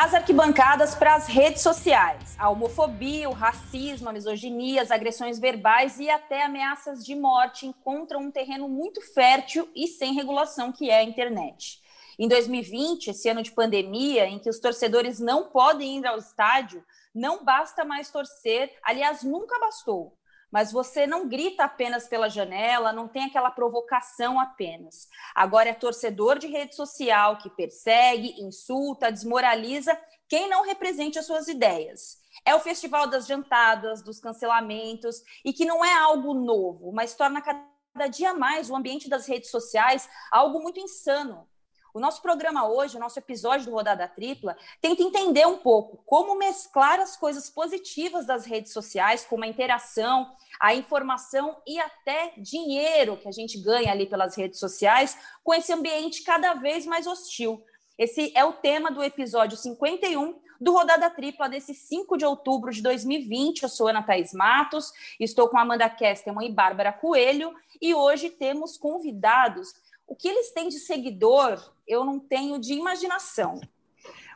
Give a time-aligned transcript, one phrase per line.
[0.00, 6.00] Das arquibancadas para as redes sociais, a homofobia, o racismo, a misoginia, as agressões verbais
[6.00, 11.00] e até ameaças de morte encontram um terreno muito fértil e sem regulação que é
[11.00, 11.82] a internet.
[12.18, 16.82] Em 2020, esse ano de pandemia, em que os torcedores não podem ir ao estádio,
[17.14, 20.16] não basta mais torcer, aliás, nunca bastou
[20.50, 25.08] mas você não grita apenas pela janela, não tem aquela provocação apenas.
[25.34, 31.48] Agora é torcedor de rede social que persegue, insulta, desmoraliza quem não represente as suas
[31.48, 32.18] ideias.
[32.44, 37.42] É o festival das jantadas, dos cancelamentos, e que não é algo novo, mas torna
[37.42, 41.49] cada dia mais o ambiente das redes sociais algo muito insano.
[41.92, 46.38] O nosso programa hoje, o nosso episódio do Rodada Tripla, tenta entender um pouco como
[46.38, 53.16] mesclar as coisas positivas das redes sociais, como a interação, a informação e até dinheiro
[53.16, 57.60] que a gente ganha ali pelas redes sociais, com esse ambiente cada vez mais hostil.
[57.98, 62.82] Esse é o tema do episódio 51 do Rodada Tripla desse 5 de outubro de
[62.82, 63.62] 2020.
[63.62, 68.78] Eu sou Ana Thaís Matos, estou com Amanda Kesterman e Bárbara Coelho, e hoje temos
[68.78, 69.72] convidados
[70.10, 73.60] o que eles têm de seguidor, eu não tenho de imaginação.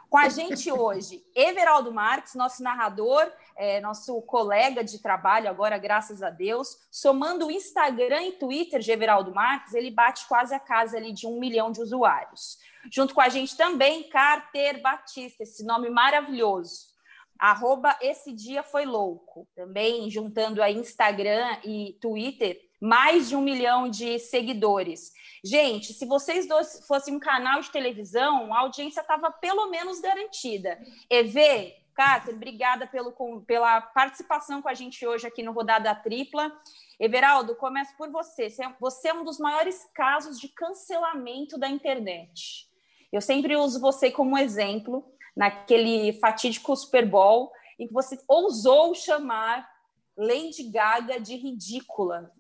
[0.09, 6.23] Com a gente hoje, Everaldo Marques, nosso narrador, é, nosso colega de trabalho agora, graças
[6.23, 6.79] a Deus.
[6.93, 11.27] Somando o Instagram e Twitter de Everaldo Marques, ele bate quase a casa ali de
[11.27, 12.59] um milhão de usuários.
[12.89, 16.95] Junto com a gente também, Carter Batista, esse nome maravilhoso.
[17.37, 19.49] Arroba esse dia foi louco.
[19.57, 25.13] Também juntando a Instagram e Twitter, mais de um milhão de seguidores.
[25.45, 30.81] Gente, se vocês dois fossem um canal de televisão, a audiência estava pelo menos garantida.
[31.11, 36.51] EV, Cáter, obrigada pelo, pela participação com a gente hoje aqui no Rodada Tripla.
[36.99, 38.49] Everaldo, começo por você.
[38.81, 42.67] Você é um dos maiores casos de cancelamento da internet.
[43.13, 45.05] Eu sempre uso você como exemplo
[45.37, 49.69] naquele fatídico Super Bowl em que você ousou chamar
[50.17, 52.33] Lady Gaga de ridícula.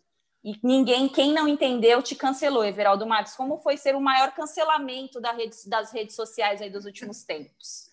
[0.44, 3.34] E ninguém, quem não entendeu, te cancelou, Everaldo Marques.
[3.34, 7.90] Como foi ser o maior cancelamento da rede, das redes sociais aí dos últimos tempos?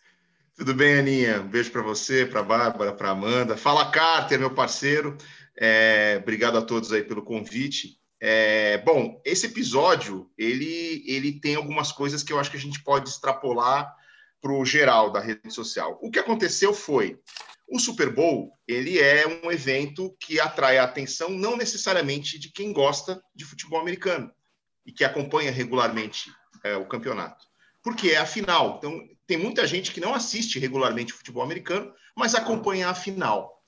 [0.54, 1.40] Tudo bem, Aninha?
[1.40, 3.56] Um beijo para você, para a Bárbara, para a Amanda.
[3.56, 5.18] Fala, Carter, meu parceiro.
[5.58, 7.98] É, obrigado a todos aí pelo convite.
[8.20, 12.84] É, bom, esse episódio, ele, ele tem algumas coisas que eu acho que a gente
[12.84, 13.96] pode extrapolar
[14.42, 15.98] para o geral da rede social.
[16.02, 17.18] O que aconteceu foi,
[17.72, 22.74] o Super Bowl, ele é um evento que atrai a atenção não necessariamente de quem
[22.74, 24.30] gosta de futebol americano
[24.86, 26.30] e que acompanha regularmente
[26.66, 27.46] é, o campeonato.
[27.82, 28.76] Porque é a final.
[28.78, 33.64] Então, tem muita gente que não assiste regularmente futebol americano, mas acompanha a final.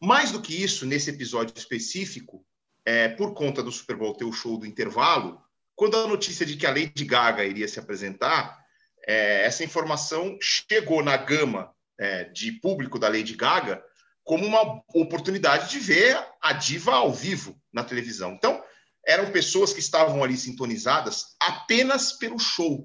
[0.00, 2.46] Mais do que isso, nesse episódio específico,
[2.84, 5.42] é, por conta do Super Bowl ter o show do intervalo,
[5.74, 8.56] quando a notícia de que a Lady Gaga iria se apresentar,
[9.04, 13.82] é, essa informação chegou na gama é, de público da Lady Gaga
[14.24, 18.32] como uma oportunidade de ver a diva ao vivo na televisão.
[18.32, 18.62] Então,
[19.06, 22.84] eram pessoas que estavam ali sintonizadas apenas pelo show.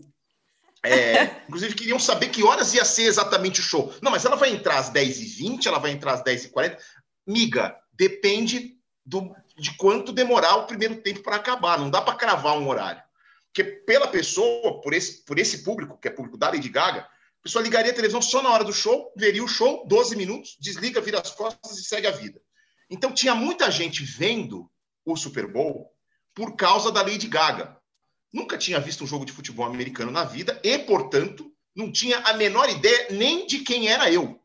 [0.86, 3.94] É, inclusive, queriam saber que horas ia ser exatamente o show.
[4.02, 6.78] Não, mas ela vai entrar às 10h20, ela vai entrar às 10h40.
[7.28, 11.78] Miga, depende do, de quanto demorar o primeiro tempo para acabar.
[11.78, 13.04] Não dá para cravar um horário.
[13.48, 17.06] Porque pela pessoa, por esse, por esse público, que é público da Lady Gaga,
[17.44, 20.56] a pessoa ligaria a televisão só na hora do show, veria o show, 12 minutos,
[20.62, 22.42] desliga, vira as costas e segue a vida.
[22.90, 24.72] Então tinha muita gente vendo
[25.06, 25.92] o Super Bowl
[26.34, 27.78] por causa da Lady Gaga.
[28.32, 32.34] Nunca tinha visto um jogo de futebol americano na vida e, portanto, não tinha a
[32.34, 34.40] menor ideia nem de quem era eu.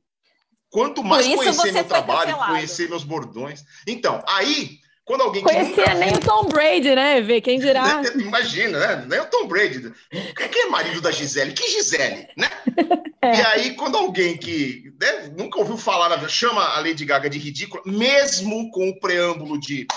[0.69, 2.53] Quanto mais conhecer meu trabalho, cancelado.
[2.53, 3.65] conhecer meus bordões.
[3.87, 7.23] Então, aí quando alguém Conhecia nem o Tom Brady, né?
[7.23, 8.03] Ver quem dirá.
[8.15, 9.07] Imagina, né?
[9.09, 9.91] Nem o Tom Brady.
[10.11, 11.55] Quem é marido da Gisele?
[11.55, 12.49] Que Gisele, né?
[13.21, 13.35] É.
[13.35, 17.83] E aí, quando alguém que né, nunca ouviu falar, chama a Lady Gaga de ridícula,
[17.85, 19.89] mesmo com o preâmbulo de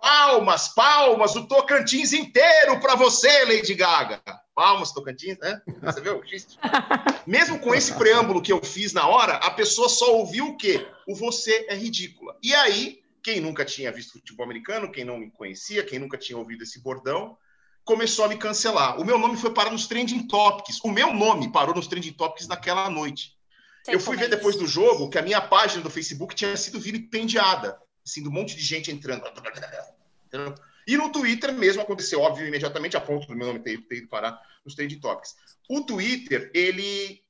[0.00, 4.20] palmas, palmas, o Tocantins inteiro para você, Lady Gaga.
[4.56, 5.62] Palmas, Tocantins, né?
[5.80, 6.20] Você viu?
[7.24, 10.84] mesmo com esse preâmbulo que eu fiz na hora, a pessoa só ouviu o quê?
[11.06, 12.36] O você é ridícula.
[12.42, 16.38] E aí quem nunca tinha visto futebol americano, quem não me conhecia, quem nunca tinha
[16.38, 17.36] ouvido esse bordão,
[17.84, 19.00] começou a me cancelar.
[19.00, 20.78] O meu nome foi parar nos trending topics.
[20.84, 23.36] O meu nome parou nos trending topics naquela noite.
[23.84, 26.56] Sei eu fui ver é depois do jogo que a minha página do Facebook tinha
[26.56, 27.76] sido vilipendiada,
[28.06, 29.24] assim, do um monte de gente entrando.
[30.86, 34.08] E no Twitter mesmo aconteceu, óbvio, imediatamente, a ponto do meu nome ter, ter ido
[34.08, 35.34] parar nos trending topics.
[35.68, 37.20] O Twitter, ele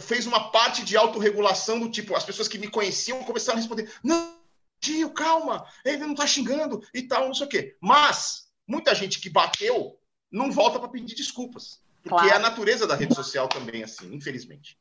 [0.00, 3.92] fez uma parte de autorregulação do tipo, as pessoas que me conheciam começaram a responder:
[4.02, 4.39] não,
[4.80, 7.76] tio, calma, ele não tá xingando e tal, não sei o quê.
[7.80, 9.98] Mas muita gente que bateu
[10.30, 11.82] não volta para pedir desculpas.
[12.02, 12.28] Porque claro.
[12.28, 14.78] é a natureza da rede social também, assim, infelizmente.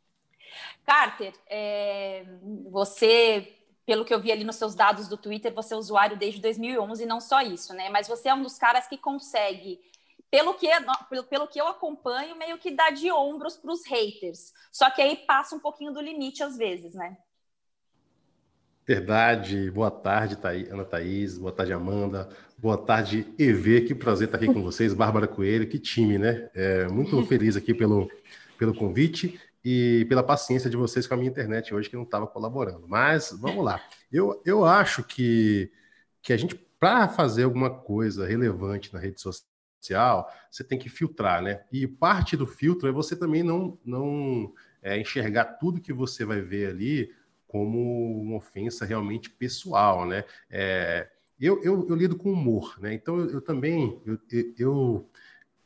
[0.85, 2.25] Carter, é,
[2.71, 3.53] você,
[3.85, 7.03] pelo que eu vi ali nos seus dados do Twitter, você é usuário desde 2011
[7.03, 7.89] e não só isso, né?
[7.89, 9.79] Mas você é um dos caras que consegue,
[10.31, 10.67] pelo que,
[11.09, 14.53] pelo, pelo que eu acompanho, meio que dar de ombros para os haters.
[14.71, 17.17] Só que aí passa um pouquinho do limite às vezes, né?
[18.89, 19.69] Verdade.
[19.69, 20.35] Boa tarde,
[20.71, 21.37] Ana Thaís.
[21.37, 22.27] Boa tarde, Amanda.
[22.57, 23.81] Boa tarde, EV.
[23.81, 24.95] Que prazer estar aqui com vocês.
[24.95, 26.49] Bárbara Coelho, que time, né?
[26.55, 28.09] É, muito feliz aqui pelo,
[28.57, 32.25] pelo convite e pela paciência de vocês com a minha internet hoje, que não estava
[32.25, 32.87] colaborando.
[32.87, 33.79] Mas vamos lá.
[34.11, 35.71] Eu, eu acho que,
[36.19, 41.43] que a gente, para fazer alguma coisa relevante na rede social, você tem que filtrar,
[41.43, 41.61] né?
[41.71, 44.51] E parte do filtro é você também não, não
[44.81, 47.18] é, enxergar tudo que você vai ver ali
[47.49, 50.23] como uma ofensa realmente pessoal, né?
[50.49, 51.09] É,
[51.41, 52.93] eu, eu, eu, lido com humor, né?
[52.93, 54.19] Então eu, eu também eu,
[54.57, 55.09] eu,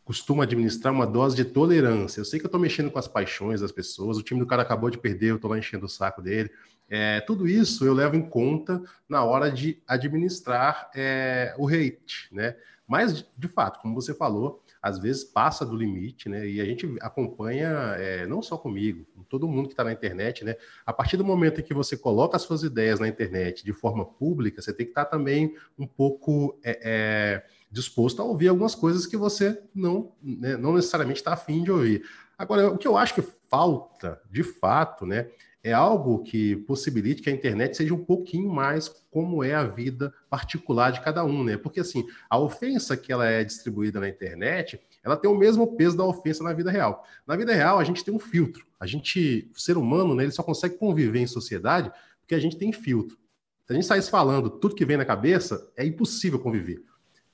[0.06, 2.21] costumo administrar uma dose de tolerância.
[2.21, 4.18] Eu sei que eu estou mexendo com as paixões das pessoas.
[4.18, 6.50] O time do cara acabou de perder, eu estou lá enchendo o saco dele.
[6.89, 12.56] É, tudo isso eu levo em conta na hora de administrar é, o hate, né?
[12.88, 16.45] Mas de fato, como você falou, às vezes passa do limite, né?
[16.45, 20.57] E a gente acompanha, é, não só comigo, todo mundo que está na internet, né?
[20.85, 24.03] A partir do momento em que você coloca as suas ideias na internet de forma
[24.03, 28.75] pública, você tem que estar tá também um pouco é, é, disposto a ouvir algumas
[28.75, 32.03] coisas que você não, né, não necessariamente está afim de ouvir.
[32.38, 35.29] Agora, o que eu acho que falta, de fato, né?
[35.63, 40.13] É algo que possibilite que a internet seja um pouquinho mais como é a vida
[40.30, 41.56] particular de cada um, né?
[41.56, 45.95] Porque assim, a ofensa que ela é distribuída na internet, ela tem o mesmo peso
[45.95, 47.06] da ofensa na vida real.
[47.25, 48.65] Na vida real, a gente tem um filtro.
[48.77, 51.89] A gente, o ser humano, né, ele só consegue conviver em sociedade
[52.19, 53.18] porque a gente tem filtro.
[53.65, 56.83] Se a gente saísse falando tudo que vem na cabeça, é impossível conviver.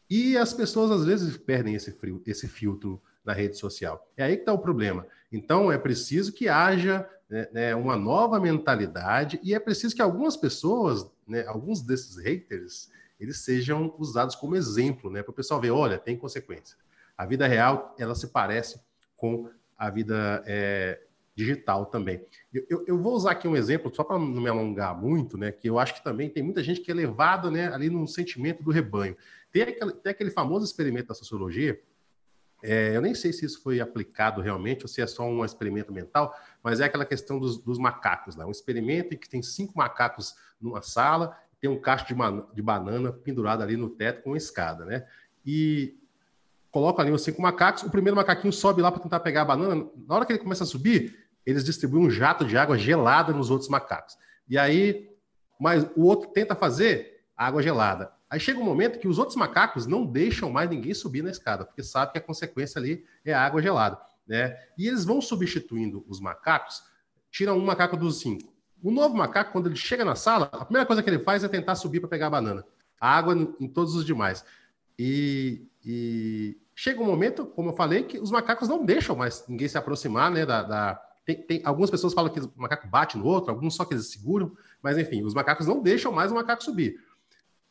[0.08, 4.08] E as pessoas às vezes perdem esse, frio, esse filtro na rede social.
[4.16, 5.06] É aí que está o problema.
[5.31, 10.36] Então, é preciso que haja né, né, uma nova mentalidade e é preciso que algumas
[10.36, 12.90] pessoas, né, alguns desses haters,
[13.20, 16.76] eles sejam usados como exemplo, né, para o pessoal ver, olha, tem consequência.
[17.18, 18.81] A vida real, ela se parece
[19.16, 21.02] com a vida é,
[21.36, 22.26] digital também.
[22.54, 25.52] Eu, eu, eu, vou usar aqui um exemplo, só para não me alongar muito, né,
[25.52, 28.64] que eu acho que também tem muita gente que é levada né, ali no sentimento
[28.64, 29.16] do rebanho.
[29.52, 31.80] Tem aquele, tem aquele famoso experimento da sociologia,
[32.62, 35.94] é, eu nem sei se isso foi aplicado realmente ou se é só um experimento
[35.94, 38.46] mental, mas é aquela questão dos, dos macacos lá.
[38.46, 42.16] Um experimento em que tem cinco macacos numa sala, tem um cacho de,
[42.54, 45.06] de banana pendurado ali no teto com uma escada, né?
[45.46, 45.98] E
[46.72, 49.88] colocam ali os cinco macacos, o primeiro macaquinho sobe lá para tentar pegar a banana.
[50.08, 53.50] Na hora que ele começa a subir, eles distribuem um jato de água gelada nos
[53.50, 54.18] outros macacos.
[54.48, 55.10] E aí,
[55.60, 58.12] mas o outro tenta fazer água gelada.
[58.30, 61.66] Aí chega um momento que os outros macacos não deixam mais ninguém subir na escada,
[61.66, 64.00] porque sabe que a consequência ali é a água gelada.
[64.28, 64.56] Né?
[64.78, 66.84] E eles vão substituindo os macacos,
[67.31, 68.54] tiram um macaco dos cinco.
[68.84, 71.48] O novo macaco, quando ele chega na sala, a primeira coisa que ele faz é
[71.48, 72.64] tentar subir para pegar a banana.
[73.02, 74.46] A água em todos os demais.
[74.98, 79.68] E, e, chega um momento, como eu falei, que os macacos não deixam mais ninguém
[79.68, 80.46] se aproximar, né?
[80.46, 81.02] Da, da...
[81.26, 84.12] Tem, tem, algumas pessoas falam que o macaco bate no outro, alguns só que eles
[84.12, 87.09] seguram, mas enfim, os macacos não deixam mais o macaco subir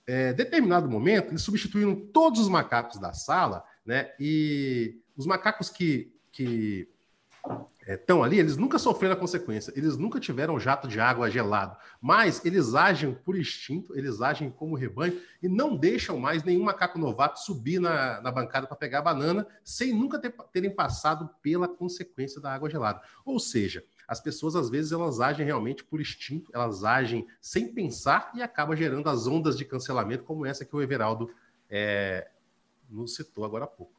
[0.08, 4.10] é, determinado momento, eles substituíram todos os macacos da sala, né?
[4.18, 6.14] E os macacos que,
[7.86, 11.76] estão é, ali, eles nunca sofreram a consequência, eles nunca tiveram jato de água gelado,
[12.00, 16.98] mas eles agem por instinto, eles agem como rebanho e não deixam mais nenhum macaco
[16.98, 21.68] novato subir na, na bancada para pegar a banana sem nunca ter, terem passado pela
[21.68, 23.02] consequência da água gelada.
[23.26, 28.32] Ou seja, as pessoas às vezes elas agem realmente por instinto, elas agem sem pensar
[28.34, 31.30] e acaba gerando as ondas de cancelamento como essa que o Everaldo
[31.68, 32.30] é,
[32.88, 33.97] nos citou agora há pouco.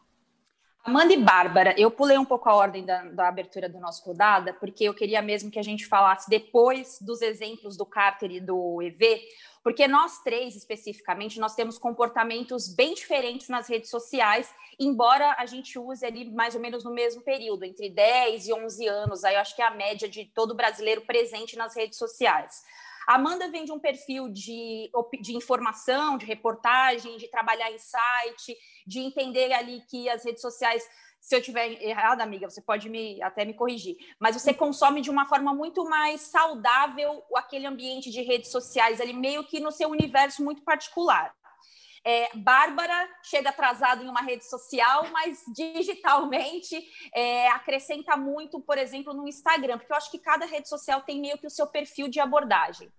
[0.84, 4.54] Amanda e Bárbara, eu pulei um pouco a ordem da, da, abertura do nosso rodada,
[4.54, 8.82] porque eu queria mesmo que a gente falasse depois dos exemplos do Carter e do
[8.82, 9.22] EV,
[9.62, 15.78] porque nós três, especificamente, nós temos comportamentos bem diferentes nas redes sociais, embora a gente
[15.78, 19.42] use ali mais ou menos no mesmo período, entre 10 e 11 anos, aí eu
[19.42, 22.64] acho que é a média de todo brasileiro presente nas redes sociais.
[23.10, 28.56] A Amanda vem de um perfil de, de informação, de reportagem, de trabalhar em site,
[28.86, 30.88] de entender ali que as redes sociais
[31.20, 35.10] se eu tiver errada, amiga, você pode me até me corrigir, mas você consome de
[35.10, 39.90] uma forma muito mais saudável aquele ambiente de redes sociais ali, meio que no seu
[39.90, 41.34] universo muito particular.
[42.10, 49.14] É, Bárbara chega atrasada em uma rede social, mas digitalmente é, acrescenta muito, por exemplo,
[49.14, 52.08] no Instagram, porque eu acho que cada rede social tem meio que o seu perfil
[52.08, 52.92] de abordagem.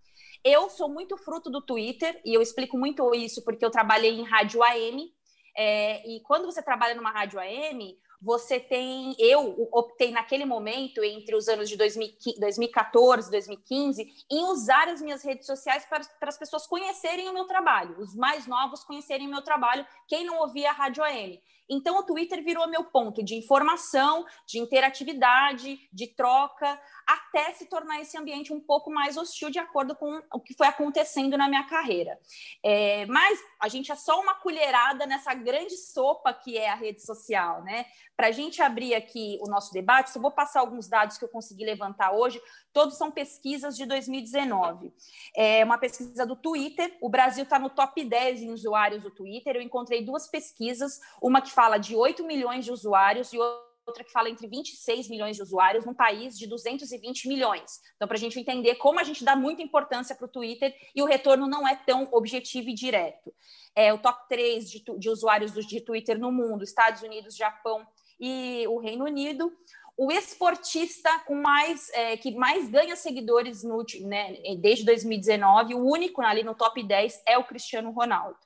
[0.45, 4.23] Eu sou muito fruto do Twitter, e eu explico muito isso porque eu trabalhei em
[4.23, 5.13] rádio AM,
[5.57, 9.15] é, e quando você trabalha numa rádio AM, você tem.
[9.19, 15.23] Eu optei naquele momento, entre os anos de 2014 e 2015, em usar as minhas
[15.23, 19.31] redes sociais para, para as pessoas conhecerem o meu trabalho, os mais novos conhecerem o
[19.31, 21.41] meu trabalho, quem não ouvia a Rádio AM.
[21.71, 28.01] Então, o Twitter virou meu ponto de informação, de interatividade, de troca, até se tornar
[28.01, 31.65] esse ambiente um pouco mais hostil, de acordo com o que foi acontecendo na minha
[31.65, 32.19] carreira.
[32.63, 37.05] É, mas a gente é só uma colherada nessa grande sopa que é a rede
[37.05, 37.87] social, né?
[38.17, 41.29] Para a gente abrir aqui o nosso debate, eu vou passar alguns dados que eu
[41.29, 42.41] consegui levantar hoje,
[42.73, 44.93] todos são pesquisas de 2019.
[45.35, 49.57] É uma pesquisa do Twitter, o Brasil está no top 10 em usuários do Twitter.
[49.57, 54.11] Eu encontrei duas pesquisas, uma que fala de 8 milhões de usuários e outra que
[54.11, 57.81] fala entre 26 milhões de usuários num país de 220 milhões.
[57.97, 61.03] Então, para a gente entender como a gente dá muita importância para o Twitter e
[61.03, 63.31] o retorno não é tão objetivo e direto.
[63.77, 67.87] É o top 3 de, de usuários de Twitter no mundo, Estados Unidos, Japão
[68.19, 69.53] e o Reino Unido
[69.99, 76.23] o esportista com mais é, que mais ganha seguidores no, né, desde 2019, o único
[76.23, 78.39] ali no top 10 é o Cristiano Ronaldo.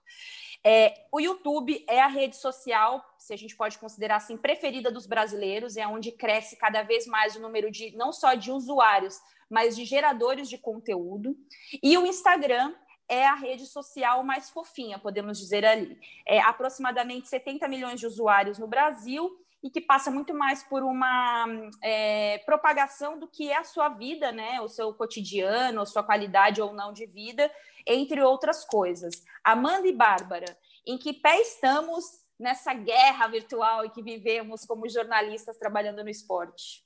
[0.66, 5.06] É, o YouTube é a rede social, se a gente pode considerar assim, preferida dos
[5.06, 9.76] brasileiros, é onde cresce cada vez mais o número de não só de usuários, mas
[9.76, 11.36] de geradores de conteúdo.
[11.82, 12.74] E o Instagram
[13.06, 15.98] é a rede social mais fofinha, podemos dizer ali.
[16.26, 19.30] É aproximadamente 70 milhões de usuários no Brasil
[19.62, 21.46] e que passa muito mais por uma
[21.82, 24.60] é, propagação do que é a sua vida, né?
[24.62, 27.50] O seu cotidiano, a sua qualidade ou não de vida
[27.86, 29.22] entre outras coisas.
[29.42, 32.04] Amanda e Bárbara, em que pé estamos
[32.38, 36.84] nessa guerra virtual em que vivemos como jornalistas trabalhando no esporte?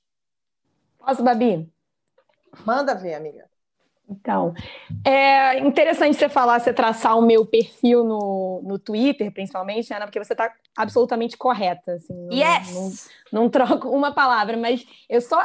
[0.97, 1.71] Posso, Babi?
[2.65, 3.49] Manda ver, amiga.
[4.09, 4.55] Então,
[5.05, 10.21] é interessante você falar, você traçar o meu perfil no, no Twitter, principalmente, Ana, porque
[10.21, 11.93] você está absolutamente correta.
[11.93, 13.09] Assim, não, yes!
[13.31, 15.39] Não, não troco uma palavra, mas eu só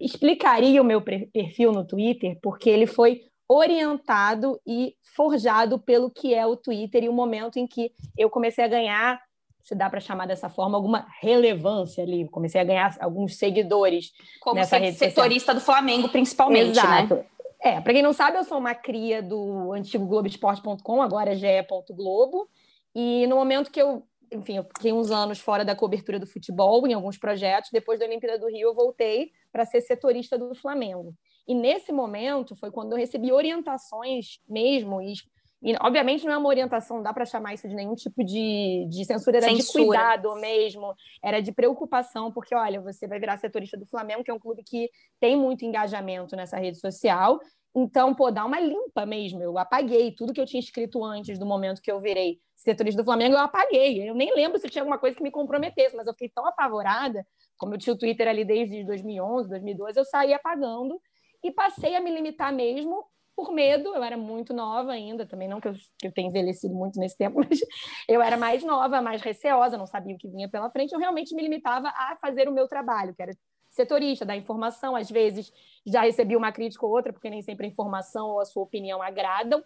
[0.00, 6.46] explicaria o meu perfil no Twitter, porque ele foi orientado e forjado pelo que é
[6.46, 9.20] o Twitter e o momento em que eu comecei a ganhar,
[9.62, 12.28] se dá para chamar dessa forma, alguma relevância ali.
[12.28, 17.02] Comecei a ganhar alguns seguidores Como nessa rede setorista do Flamengo, principalmente, né?
[17.02, 17.14] Exato.
[17.14, 17.24] né?
[17.60, 22.48] É, para quem não sabe, eu sou uma cria do antigo Globoesporte.com, agora é ge.globo.
[22.94, 26.86] E no momento que eu, enfim, eu fiquei uns anos fora da cobertura do futebol
[26.86, 31.14] em alguns projetos, depois da Olimpíada do Rio eu voltei para ser setorista do Flamengo.
[31.48, 35.14] E nesse momento foi quando eu recebi orientações mesmo, e,
[35.62, 38.86] e obviamente não é uma orientação, não dá para chamar isso de nenhum tipo de,
[38.90, 39.82] de censura, era censura.
[39.82, 44.30] de cuidado mesmo, era de preocupação, porque olha, você vai virar setorista do Flamengo, que
[44.30, 47.40] é um clube que tem muito engajamento nessa rede social,
[47.74, 49.42] então, pô, dá uma limpa mesmo.
[49.42, 53.04] Eu apaguei tudo que eu tinha escrito antes do momento que eu virei setorista do
[53.04, 54.08] Flamengo, eu apaguei.
[54.08, 57.24] Eu nem lembro se tinha alguma coisa que me comprometesse, mas eu fiquei tão apavorada,
[57.56, 61.00] como eu tinha o Twitter ali desde 2011, 2012, eu saí apagando
[61.42, 63.04] e passei a me limitar mesmo
[63.36, 63.94] por medo.
[63.94, 67.16] Eu era muito nova ainda, também não que eu, que eu tenha envelhecido muito nesse
[67.16, 67.60] tempo, mas
[68.08, 70.92] eu era mais nova, mais receosa, não sabia o que vinha pela frente.
[70.92, 73.32] Eu realmente me limitava a fazer o meu trabalho, que era
[73.70, 74.96] setorista, dar informação.
[74.96, 75.52] Às vezes
[75.86, 79.00] já recebi uma crítica ou outra, porque nem sempre a informação ou a sua opinião
[79.00, 79.62] agradam.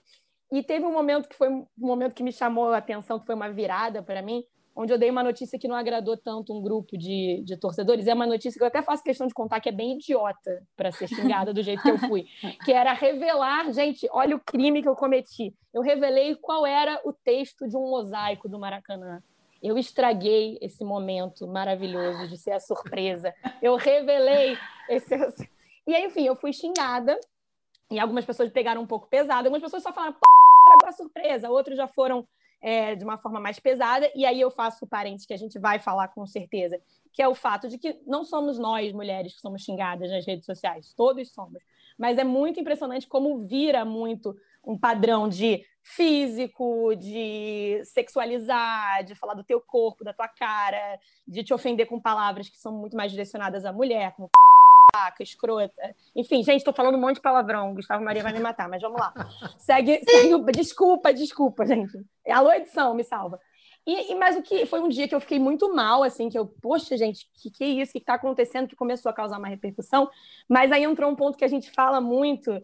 [0.53, 3.35] E teve um momento que foi um momento que me chamou a atenção, que foi
[3.35, 6.97] uma virada para mim, onde eu dei uma notícia que não agradou tanto um grupo
[6.97, 8.07] de, de torcedores.
[8.07, 10.91] É uma notícia que eu até faço questão de contar que é bem idiota para
[10.91, 12.27] ser xingada do jeito que eu fui,
[12.65, 15.55] que era revelar, gente, olha o crime que eu cometi.
[15.73, 19.23] Eu revelei qual era o texto de um mosaico do Maracanã.
[19.63, 23.33] Eu estraguei esse momento maravilhoso de ser a surpresa.
[23.61, 25.15] Eu revelei esse
[25.87, 27.19] E aí, enfim, eu fui xingada
[27.91, 31.77] e algumas pessoas pegaram um pouco pesado, algumas pessoas só falaram, pô, a surpresa, outros
[31.77, 32.27] já foram
[32.63, 35.59] é, de uma forma mais pesada, e aí eu faço o parênteses que a gente
[35.59, 36.81] vai falar com certeza,
[37.13, 40.47] que é o fato de que não somos nós, mulheres, que somos xingadas nas redes
[40.47, 41.61] sociais, todos somos,
[41.99, 49.35] mas é muito impressionante como vira muito um padrão de físico, de sexualizar, de falar
[49.35, 53.11] do teu corpo, da tua cara, de te ofender com palavras que são muito mais
[53.11, 54.31] direcionadas à mulher, como
[54.95, 55.97] vaca, escrota.
[56.15, 57.75] Enfim, gente, estou falando um monte de palavrão.
[57.75, 59.15] Gustavo Maria vai me matar, mas vamos lá.
[59.59, 60.45] Segue, segue o...
[60.45, 61.99] Desculpa, desculpa, gente.
[62.29, 63.41] Alô, edição, me salva.
[63.87, 66.39] E, e, mas o que foi um dia que eu fiquei muito mal, assim, que
[66.39, 67.91] eu, poxa, gente, que que é isso?
[67.91, 68.69] O que está acontecendo?
[68.69, 70.11] Que começou a causar uma repercussão.
[70.47, 72.63] Mas aí entrou um ponto que a gente fala muito,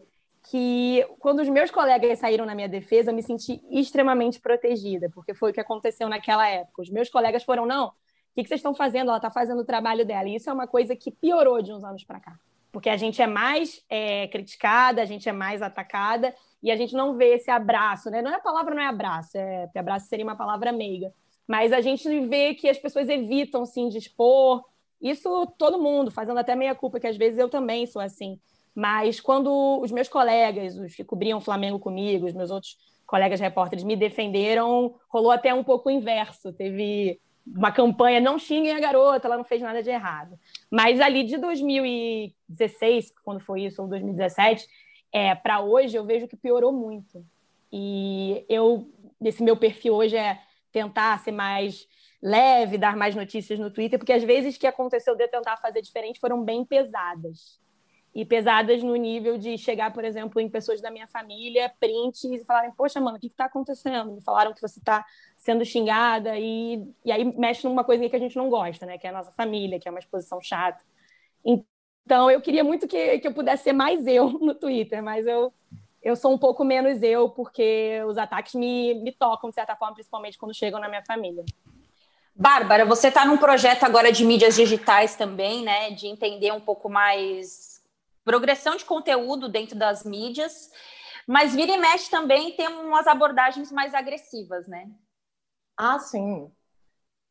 [0.51, 5.33] que quando os meus colegas saíram na minha defesa, eu me senti extremamente protegida, porque
[5.33, 6.83] foi o que aconteceu naquela época.
[6.83, 7.91] Os meus colegas foram, não,
[8.39, 9.09] que, que vocês estão fazendo?
[9.09, 10.27] Ela está fazendo o trabalho dela.
[10.27, 12.39] E isso é uma coisa que piorou de uns anos para cá.
[12.71, 16.93] Porque a gente é mais é, criticada, a gente é mais atacada e a gente
[16.93, 18.21] não vê esse abraço, né?
[18.21, 21.11] Não é a palavra, não é abraço, é, porque abraço seria uma palavra meiga.
[21.47, 24.63] Mas a gente vê que as pessoas evitam, sim, de expor.
[25.01, 28.39] Isso todo mundo, fazendo até meia culpa, que às vezes eu também sou assim.
[28.75, 33.39] Mas quando os meus colegas, os que cobriam o Flamengo comigo, os meus outros colegas
[33.39, 36.53] repórteres me defenderam, rolou até um pouco o inverso.
[36.53, 37.19] Teve
[37.55, 40.39] uma campanha, não xinguem a garota, ela não fez nada de errado.
[40.69, 44.67] Mas ali de 2016, quando foi isso, ou 2017,
[45.11, 47.25] é, para hoje, eu vejo que piorou muito.
[47.71, 48.89] E eu,
[49.21, 50.39] esse meu perfil hoje é
[50.71, 51.87] tentar ser mais
[52.21, 55.81] leve, dar mais notícias no Twitter, porque às vezes que aconteceu de eu tentar fazer
[55.81, 57.59] diferente foram bem pesadas.
[58.13, 62.43] E pesadas no nível de chegar, por exemplo, em pessoas da minha família, prints e
[62.43, 64.13] falarem: Poxa, mano, o que está acontecendo?
[64.13, 65.05] Me falaram que você está
[65.37, 68.97] sendo xingada, e, e aí mexe numa coisa que a gente não gosta, né?
[68.97, 70.83] Que é a nossa família, que é uma exposição chata.
[71.45, 75.53] Então, eu queria muito que, que eu pudesse ser mais eu no Twitter, mas eu
[76.01, 79.93] eu sou um pouco menos eu, porque os ataques me, me tocam, de certa forma,
[79.93, 81.43] principalmente quando chegam na minha família.
[82.33, 85.91] Bárbara, você está num projeto agora de mídias digitais também, né?
[85.91, 87.68] De entender um pouco mais
[88.29, 90.69] progressão de conteúdo dentro das mídias,
[91.27, 94.87] mas vira e mexe também tem umas abordagens mais agressivas, né?
[95.75, 96.51] Ah, sim,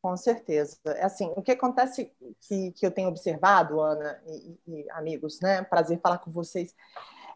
[0.01, 0.77] com certeza.
[0.87, 5.63] É assim, o que acontece que, que eu tenho observado, Ana e, e amigos, né?
[5.63, 6.75] Prazer falar com vocês,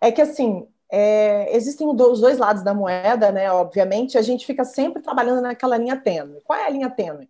[0.02, 3.50] é que assim é, existem os dois lados da moeda, né?
[3.50, 6.42] Obviamente, a gente fica sempre trabalhando naquela linha tênue.
[6.42, 7.30] Qual é a linha tênue?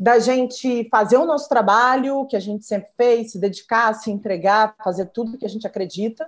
[0.00, 4.74] Da gente fazer o nosso trabalho, que a gente sempre fez, se dedicar, se entregar,
[4.82, 6.26] fazer tudo que a gente acredita,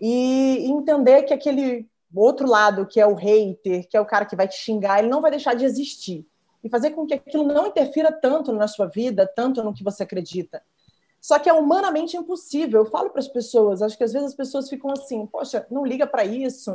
[0.00, 4.34] e entender que aquele outro lado, que é o hater, que é o cara que
[4.34, 6.26] vai te xingar, ele não vai deixar de existir.
[6.64, 10.02] E fazer com que aquilo não interfira tanto na sua vida, tanto no que você
[10.02, 10.62] acredita.
[11.20, 12.80] Só que é humanamente impossível.
[12.80, 15.84] Eu falo para as pessoas, acho que às vezes as pessoas ficam assim, poxa, não
[15.84, 16.72] liga para isso,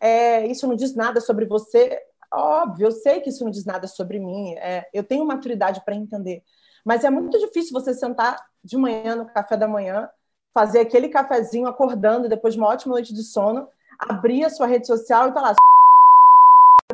[0.00, 2.00] é, isso não diz nada sobre você.
[2.32, 5.94] Óbvio, eu sei que isso não diz nada sobre mim, é, eu tenho maturidade para
[5.94, 6.42] entender.
[6.84, 10.08] Mas é muito difícil você sentar de manhã no café da manhã,
[10.52, 14.86] fazer aquele cafezinho acordando depois de uma ótima noite de sono, abrir a sua rede
[14.86, 15.54] social e falar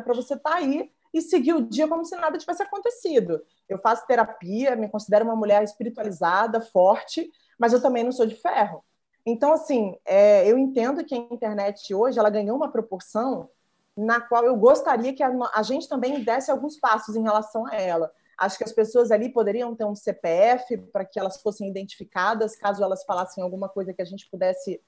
[0.03, 3.41] para você estar tá aí e seguir o dia como se nada tivesse acontecido.
[3.67, 8.35] Eu faço terapia, me considero uma mulher espiritualizada, forte, mas eu também não sou de
[8.35, 8.83] ferro.
[9.25, 13.49] Então, assim, é, eu entendo que a internet hoje ela ganhou uma proporção
[13.95, 17.75] na qual eu gostaria que a, a, gente também desse alguns passos em relação a
[17.75, 18.11] ela.
[18.37, 22.83] Acho que as pessoas ali poderiam ter um CPF para que elas fossem identificadas, caso
[22.83, 24.81] elas falassem alguma coisa que a gente pudesse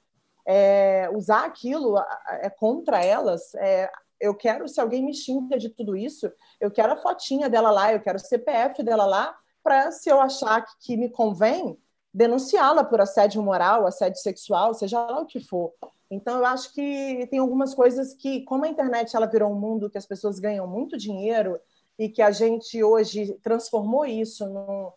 [0.46, 3.56] é, usar aquilo é, contra elas.
[3.56, 3.90] É,
[4.20, 7.94] eu quero, se alguém me xinga de tudo isso, eu quero a fotinha dela lá,
[7.94, 11.78] eu quero o CPF dela lá, para, se eu achar que, que me convém,
[12.18, 15.72] denunciá-la por assédio moral, assédio sexual, seja lá o que for.
[16.10, 19.88] Então, eu acho que tem algumas coisas que, como a internet ela virou um mundo
[19.88, 21.60] que as pessoas ganham muito dinheiro
[22.00, 24.92] e que a gente hoje transformou isso num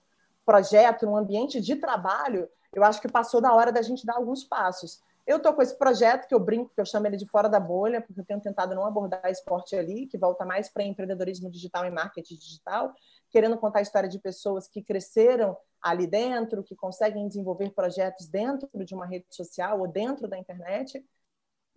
[0.46, 4.42] projeto, num ambiente de trabalho, eu acho que passou da hora da gente dar alguns
[4.42, 5.02] passos.
[5.26, 7.60] Eu estou com esse projeto que eu brinco, que eu chamo ele de fora da
[7.60, 11.86] bolha, porque eu tenho tentado não abordar esporte ali, que volta mais para empreendedorismo digital
[11.86, 12.92] e marketing digital,
[13.30, 18.68] querendo contar a história de pessoas que cresceram ali dentro, que conseguem desenvolver projetos dentro
[18.84, 21.04] de uma rede social ou dentro da internet.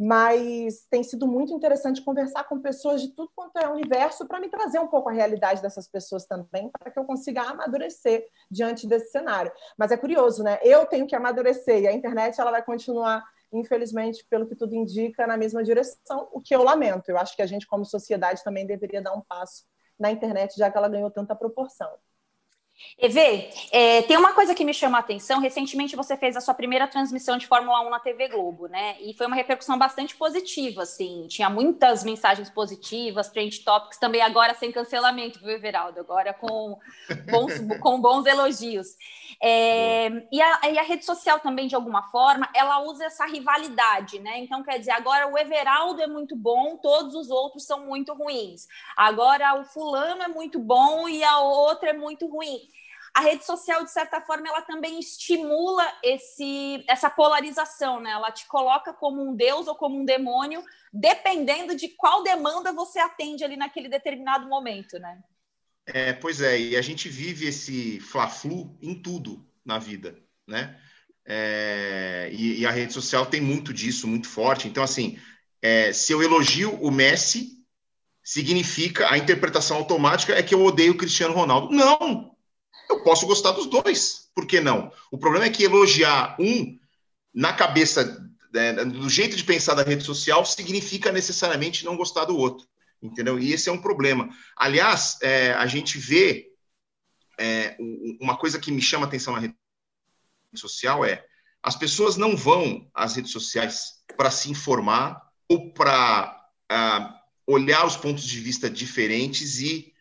[0.05, 4.49] Mas tem sido muito interessante conversar com pessoas de tudo quanto é universo para me
[4.49, 9.11] trazer um pouco a realidade dessas pessoas também, para que eu consiga amadurecer diante desse
[9.11, 9.51] cenário.
[9.77, 10.59] Mas é curioso, né?
[10.61, 15.27] Eu tenho que amadurecer e a internet ela vai continuar infelizmente, pelo que tudo indica,
[15.27, 17.09] na mesma direção, o que eu lamento.
[17.09, 19.63] Eu acho que a gente, como sociedade, também deveria dar um passo
[19.99, 21.87] na internet, já que ela ganhou tanta proporção.
[22.97, 25.39] Evê, é, tem uma coisa que me chama a atenção.
[25.39, 28.95] Recentemente você fez a sua primeira transmissão de Fórmula 1 na TV Globo, né?
[29.01, 31.27] E foi uma repercussão bastante positiva, assim.
[31.27, 35.99] Tinha muitas mensagens positivas, trend topics, também agora sem cancelamento, viu, Everaldo?
[35.99, 36.79] Agora com
[37.29, 38.87] bons, com bons elogios.
[39.41, 44.19] É, e, a, e, a, rede social também, de alguma forma, ela usa essa rivalidade,
[44.19, 44.37] né?
[44.37, 48.67] Então, quer dizer, agora o Everaldo é muito bom, todos os outros são muito ruins.
[48.95, 52.72] Agora o fulano é muito bom e a outra é muito ruim
[53.13, 58.09] a rede social, de certa forma, ela também estimula esse, essa polarização, né?
[58.09, 62.97] Ela te coloca como um deus ou como um demônio, dependendo de qual demanda você
[62.97, 65.21] atende ali naquele determinado momento, né?
[65.85, 70.79] É, pois é, e a gente vive esse fla-flu em tudo na vida, né?
[71.25, 74.67] É, e, e, a rede social tem muito disso, muito forte.
[74.67, 75.19] Então, assim,
[75.61, 77.63] é, se eu elogio o Messi,
[78.23, 81.73] significa a interpretação automática é que eu odeio o Cristiano Ronaldo.
[81.73, 82.32] Não!
[82.89, 84.29] Eu posso gostar dos dois.
[84.35, 84.91] Por que não?
[85.11, 86.77] O problema é que elogiar um
[87.33, 92.37] na cabeça, é, do jeito de pensar da rede social, significa necessariamente não gostar do
[92.37, 92.67] outro.
[93.01, 93.39] entendeu?
[93.39, 94.29] E esse é um problema.
[94.55, 96.53] Aliás, é, a gente vê
[97.39, 97.75] é,
[98.19, 99.55] uma coisa que me chama atenção na rede
[100.55, 101.25] social é
[101.61, 107.13] as pessoas não vão às redes sociais para se informar ou para uh,
[107.47, 109.92] olhar os pontos de vista diferentes e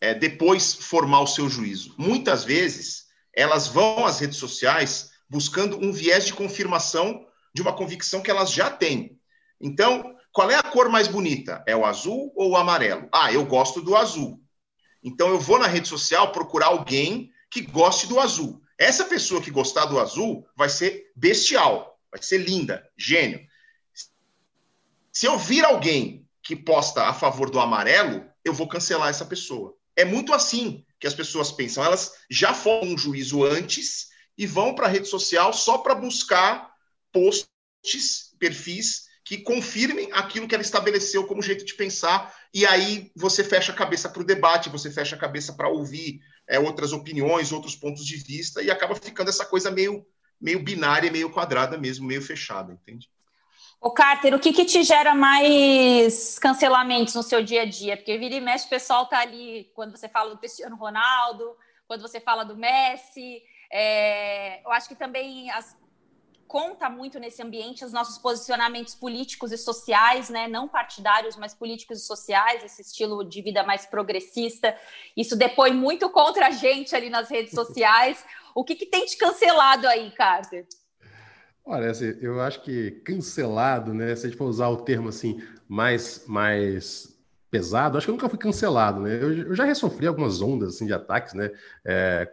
[0.00, 1.94] é, depois formar o seu juízo.
[1.98, 8.20] Muitas vezes elas vão às redes sociais buscando um viés de confirmação de uma convicção
[8.20, 9.18] que elas já têm.
[9.60, 11.62] Então, qual é a cor mais bonita?
[11.66, 13.08] É o azul ou o amarelo?
[13.12, 14.42] Ah, eu gosto do azul.
[15.02, 18.60] Então eu vou na rede social procurar alguém que goste do azul.
[18.76, 23.46] Essa pessoa que gostar do azul vai ser bestial, vai ser linda, gênio.
[25.12, 29.75] Se eu vir alguém que posta a favor do amarelo, eu vou cancelar essa pessoa.
[29.96, 31.82] É muito assim que as pessoas pensam.
[31.82, 36.70] Elas já formam um juízo antes e vão para a rede social só para buscar
[37.12, 43.42] posts, perfis que confirmem aquilo que ela estabeleceu como jeito de pensar, e aí você
[43.42, 47.50] fecha a cabeça para o debate, você fecha a cabeça para ouvir é, outras opiniões,
[47.50, 50.06] outros pontos de vista, e acaba ficando essa coisa meio,
[50.40, 53.10] meio binária, meio quadrada mesmo, meio fechada, entende?
[53.80, 57.96] Ô, Carter, o que, que te gera mais cancelamentos no seu dia a dia?
[57.96, 62.00] Porque vira e mexe, o pessoal tá ali quando você fala do Cristiano Ronaldo, quando
[62.00, 63.42] você fala do Messi.
[63.70, 65.76] É, eu acho que também as,
[66.46, 70.48] conta muito nesse ambiente os nossos posicionamentos políticos e sociais, né?
[70.48, 74.76] Não partidários, mas políticos e sociais, esse estilo de vida mais progressista.
[75.16, 78.24] Isso depõe muito contra a gente ali nas redes sociais.
[78.54, 80.66] O que, que tem te cancelado aí, Carter?
[81.66, 84.14] Olha, assim, eu acho que cancelado, né?
[84.14, 87.18] Se a gente for usar o termo assim, mais, mais
[87.50, 89.18] pesado, acho que eu nunca fui cancelado, né?
[89.20, 91.50] Eu, eu já sofri algumas ondas assim, de ataques, né?
[91.84, 92.30] É,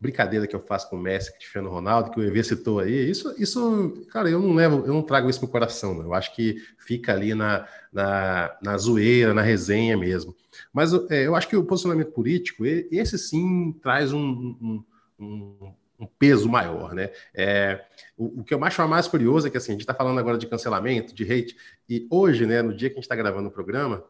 [0.00, 3.32] brincadeira que eu faço com o Messi, Cristiano Ronaldo, que o EV citou aí, isso,
[3.38, 6.04] isso, cara, eu não levo, eu não trago isso no coração, não.
[6.04, 10.34] eu acho que fica ali na, na, na zoeira, na resenha mesmo.
[10.72, 14.20] Mas é, eu acho que o posicionamento político, esse sim traz um,
[14.60, 14.84] um,
[15.20, 17.10] um um peso maior, né?
[17.34, 17.84] É,
[18.16, 20.38] o, o, que eu acho mais curioso é que assim, a gente está falando agora
[20.38, 21.56] de cancelamento, de hate,
[21.88, 24.02] e hoje, né, no dia que a gente está gravando o programa,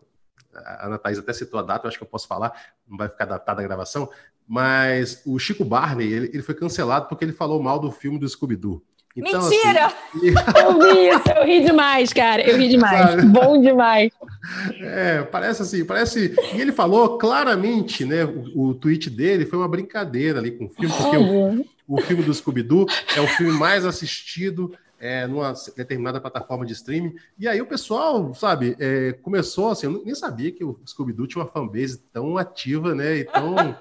[0.55, 2.53] a Ana Thaís até citou a data, eu acho que eu posso falar,
[2.87, 4.09] não vai ficar datada a gravação,
[4.47, 8.29] mas o Chico Barney, ele, ele foi cancelado porque ele falou mal do filme do
[8.29, 8.83] Scooby-Doo.
[9.17, 9.87] Então, Mentira!
[9.87, 12.49] Assim, eu vi isso, eu ri demais, cara.
[12.49, 13.11] Eu ri demais.
[13.11, 13.27] Sabe?
[13.27, 14.13] Bom demais.
[14.81, 16.35] É, parece assim, parece.
[16.55, 18.25] E ele falou claramente, né?
[18.25, 22.23] O, o tweet dele foi uma brincadeira ali com o filme, porque o, o filme
[22.23, 27.17] do Scooby-Doo é o filme mais assistido é, numa determinada plataforma de streaming.
[27.39, 31.43] E aí o pessoal, sabe, é, começou assim, eu nem sabia que o Scooby-Doo tinha
[31.43, 33.17] uma fanbase tão ativa, né?
[33.17, 33.57] E tão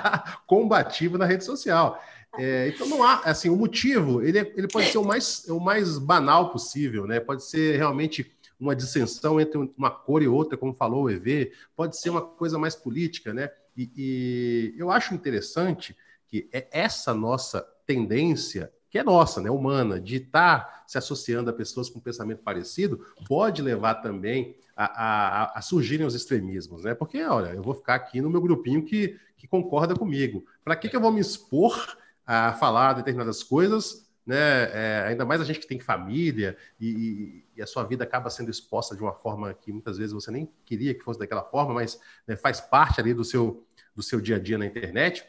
[0.46, 2.02] combativa na rede social.
[2.38, 5.58] É, então não há, assim, o motivo, ele, é, ele pode ser o mais, o
[5.58, 7.18] mais banal possível, né?
[7.18, 11.96] Pode ser realmente uma dissensão entre uma cor e outra, como falou o EV, pode
[11.96, 13.50] ser uma coisa mais política, né?
[13.76, 15.96] E, e eu acho interessante
[16.28, 21.52] que é essa nossa tendência, que é nossa, né, humana, de estar se associando a
[21.52, 26.94] pessoas com pensamento parecido, pode levar também a, a, a, surgirem os extremismos, né?
[26.94, 30.44] Porque, olha, eu vou ficar aqui no meu grupinho que, que concorda comigo.
[30.64, 34.36] Para que, que eu vou me expor a falar determinadas coisas, né?
[34.72, 38.50] É, ainda mais a gente que tem família e, e, a sua vida acaba sendo
[38.50, 42.00] exposta de uma forma que muitas vezes você nem queria que fosse daquela forma, mas
[42.26, 45.24] né, faz parte ali do seu, do seu dia a dia na internet.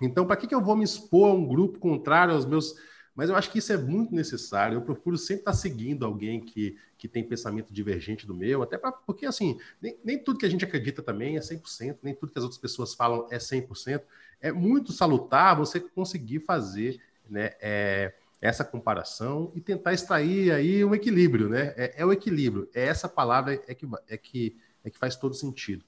[0.00, 2.74] Então, para que, que eu vou me expor a um grupo contrário aos meus.
[3.14, 4.76] Mas eu acho que isso é muito necessário.
[4.76, 8.92] Eu procuro sempre estar seguindo alguém que, que tem pensamento divergente do meu, até para.
[8.92, 12.38] Porque, assim, nem, nem tudo que a gente acredita também é 100%, nem tudo que
[12.38, 14.02] as outras pessoas falam é 100%.
[14.40, 20.94] É muito salutar você conseguir fazer né, é, essa comparação e tentar extrair aí um
[20.94, 21.74] equilíbrio, né?
[21.76, 22.68] É, é o equilíbrio.
[22.74, 25.84] É essa palavra é que, é, que, é que faz todo sentido.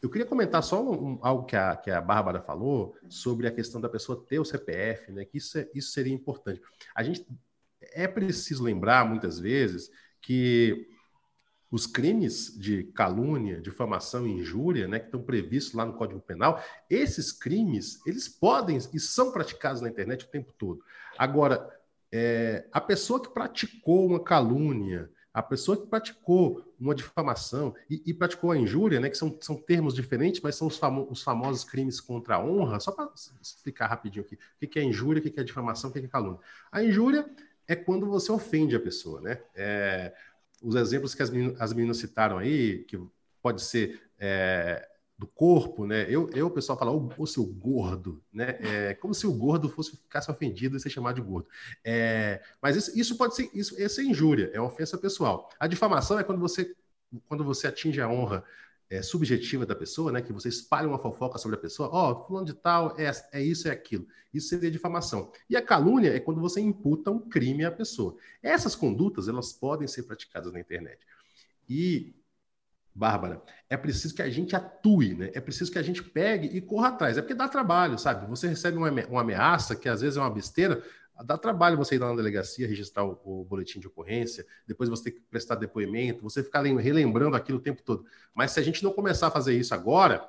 [0.00, 3.80] Eu queria comentar só um, algo que a, que a Bárbara falou sobre a questão
[3.80, 5.24] da pessoa ter o CPF, né?
[5.24, 6.60] Que isso, é, isso seria importante.
[6.94, 7.26] A gente
[7.80, 10.88] é preciso lembrar muitas vezes que
[11.70, 16.62] os crimes de calúnia, difamação e injúria, né, que estão previstos lá no Código Penal,
[16.88, 20.82] esses crimes, eles podem e são praticados na internet o tempo todo.
[21.16, 21.68] Agora,
[22.10, 28.14] é, a pessoa que praticou uma calúnia, a pessoa que praticou uma difamação e, e,
[28.14, 31.64] praticou a injúria, né, que são, são termos diferentes, mas são os, famo os famosos
[31.64, 33.10] crimes contra a honra, só para
[33.42, 36.40] explicar rapidinho aqui, o que é injúria, o que é difamação, o que é calúnia.
[36.72, 37.28] A injúria
[37.68, 39.38] é quando você ofende a pessoa, né?
[39.54, 40.14] É,
[40.62, 43.00] os exemplos que as meninas, as meninas, citaram aí, que
[43.42, 46.06] pode ser é, do corpo, né?
[46.08, 48.56] Eu, eu o pessoal fala, o, seu gordo, né?
[48.60, 51.48] É, como se o gordo fosse ficasse ofendido e ser chamado de gordo.
[51.84, 55.50] É, mas isso, isso, pode ser, isso, isso é injúria, é ofensa pessoal.
[55.58, 56.74] A difamação é quando você
[57.26, 58.44] quando você atinge a honra
[58.90, 62.26] é, subjetiva da pessoa, né, que você espalha uma fofoca sobre a pessoa, ó, oh,
[62.26, 64.06] fulano de tal, é, é isso, é aquilo.
[64.32, 65.30] Isso seria difamação.
[65.48, 68.16] E a calúnia é quando você imputa um crime à pessoa.
[68.42, 70.98] Essas condutas, elas podem ser praticadas na internet.
[71.68, 72.14] E,
[72.94, 75.30] Bárbara, é preciso que a gente atue, né?
[75.34, 77.16] É preciso que a gente pegue e corra atrás.
[77.16, 78.26] É porque dá trabalho, sabe?
[78.28, 80.82] Você recebe uma ameaça, que às vezes é uma besteira,
[81.24, 85.04] Dá trabalho você ir lá na delegacia, registrar o, o, boletim de ocorrência, depois você
[85.04, 88.04] ter que prestar depoimento, você ficar relembrando aquilo o tempo todo.
[88.34, 90.28] Mas se a gente não começar a fazer isso agora,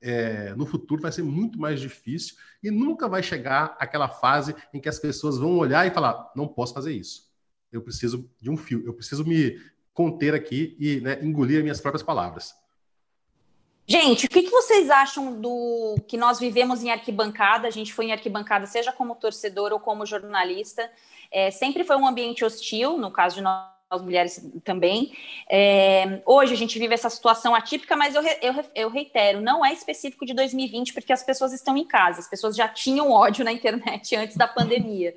[0.00, 4.80] é, no futuro vai ser muito mais difícil e nunca vai chegar aquela fase em
[4.80, 7.30] que as pessoas vão olhar e falar: não posso fazer isso.
[7.70, 9.60] Eu preciso de um fio, eu preciso me
[9.92, 12.54] conter aqui e né, engolir as minhas próprias palavras.
[13.90, 17.66] Gente, o que, que, vocês acham do que nós vivemos em arquibancada?
[17.66, 20.88] A gente foi em arquibancada, seja como torcedor ou como jornalista.
[21.28, 25.12] É, sempre foi um ambiente hostil, no caso de nós mulheres também.
[25.50, 29.72] É, hoje a gente vive essa situação atípica, mas eu, eu, eu, reitero, não é
[29.72, 33.50] específico de 2020, porque as pessoas estão em casa, as pessoas já tinham ódio na
[33.50, 35.16] internet antes da pandemia.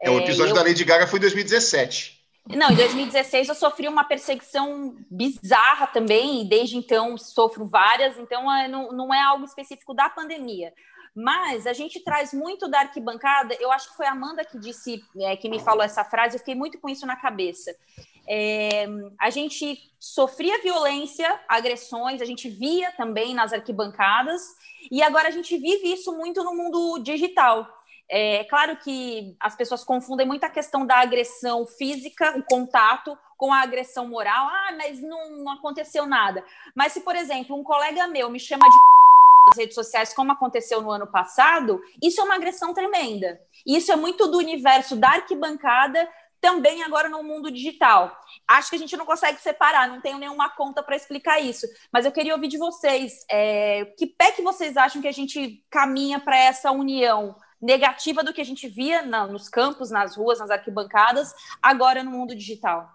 [0.00, 0.62] É, o episódio é, eu...
[0.62, 2.21] da Lady Gaga foi em 2017.
[2.48, 8.52] Não, em 2016 eu sofri uma perseguição bizarra também, e desde então sofro várias, então
[8.52, 10.72] é, não, não é algo específico da pandemia.
[11.14, 15.04] Mas a gente traz muito da arquibancada, eu acho que foi a Amanda que disse,
[15.20, 17.76] é, que me falou essa frase, eu fiquei muito com isso na cabeça.
[18.26, 18.86] É,
[19.20, 24.42] a gente sofria violência, agressões, a gente via também nas arquibancadas,
[24.90, 27.68] e agora a gente vive isso muito no mundo digital.
[28.10, 33.52] É claro que as pessoas confundem muito a questão da agressão física, o contato, com
[33.52, 34.46] a agressão moral.
[34.46, 36.44] Ah, mas não, não aconteceu nada.
[36.74, 38.76] Mas se, por exemplo, um colega meu me chama de
[39.48, 43.40] nas redes sociais, como aconteceu no ano passado, isso é uma agressão tremenda.
[43.66, 46.08] Isso é muito do universo da arquibancada,
[46.42, 48.20] também agora no mundo digital.
[48.48, 51.66] Acho que a gente não consegue separar, não tenho nenhuma conta para explicar isso.
[51.92, 55.62] Mas eu queria ouvir de vocês, é, que pé que vocês acham que a gente
[55.70, 60.40] caminha para essa união negativa do que a gente via na, nos campos, nas ruas,
[60.40, 62.90] nas arquibancadas, agora no mundo digital?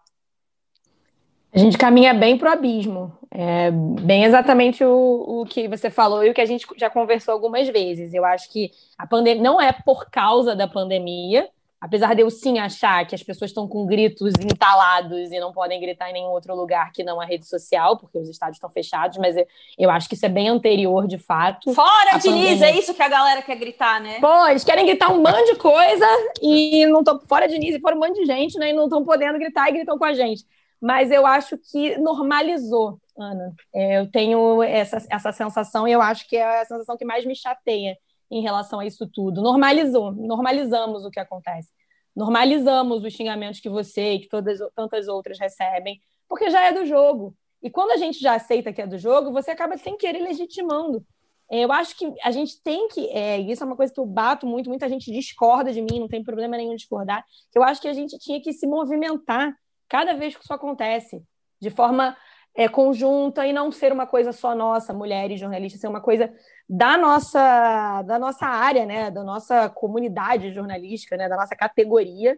[1.54, 3.18] A gente caminha bem para o abismo.
[3.32, 7.34] É bem exatamente o, o que você falou e o que a gente já conversou
[7.34, 8.14] algumas vezes.
[8.14, 12.60] Eu acho que a pandemia não é por causa da pandemia, apesar de eu sim
[12.60, 16.56] achar que as pessoas estão com gritos entalados e não podem gritar em nenhum outro
[16.56, 20.10] lugar que não a rede social, porque os estádios estão fechados, mas eu, eu acho
[20.10, 21.74] que isso é bem anterior, de fato.
[21.74, 24.20] Fora, Diniz, é isso que a galera quer gritar, né?
[24.20, 26.06] Pô, eles querem gritar um bando de coisa
[26.42, 27.20] e não estão.
[27.28, 28.72] Fora, Diniz, e fora um bando de gente, né?
[28.72, 30.44] E não estão podendo gritar e gritam com a gente.
[30.82, 33.54] Mas eu acho que normalizou, Ana.
[33.74, 37.26] É, eu tenho essa, essa sensação e eu acho que é a sensação que mais
[37.26, 37.98] me chateia
[38.30, 39.42] em relação a isso tudo.
[39.42, 41.72] Normalizou, normalizamos o que acontece.
[42.16, 46.86] Normalizamos os xingamentos que você e que todas tantas outras recebem, porque já é do
[46.86, 47.36] jogo.
[47.62, 51.06] E quando a gente já aceita que é do jogo, você acaba sem querer legitimando.
[51.50, 53.08] Eu acho que a gente tem que.
[53.10, 56.08] É, isso é uma coisa que eu bato muito, muita gente discorda de mim, não
[56.08, 57.24] tem problema nenhum discordar.
[57.56, 59.56] Eu acho que a gente tinha que se movimentar
[59.88, 61.24] cada vez que isso acontece,
[61.62, 62.18] de forma
[62.58, 66.34] é, conjunta e não ser uma coisa só nossa, mulheres jornalistas, ser uma coisa
[66.68, 72.38] da nossa, da nossa área, né, da nossa comunidade jornalística, né, da nossa categoria.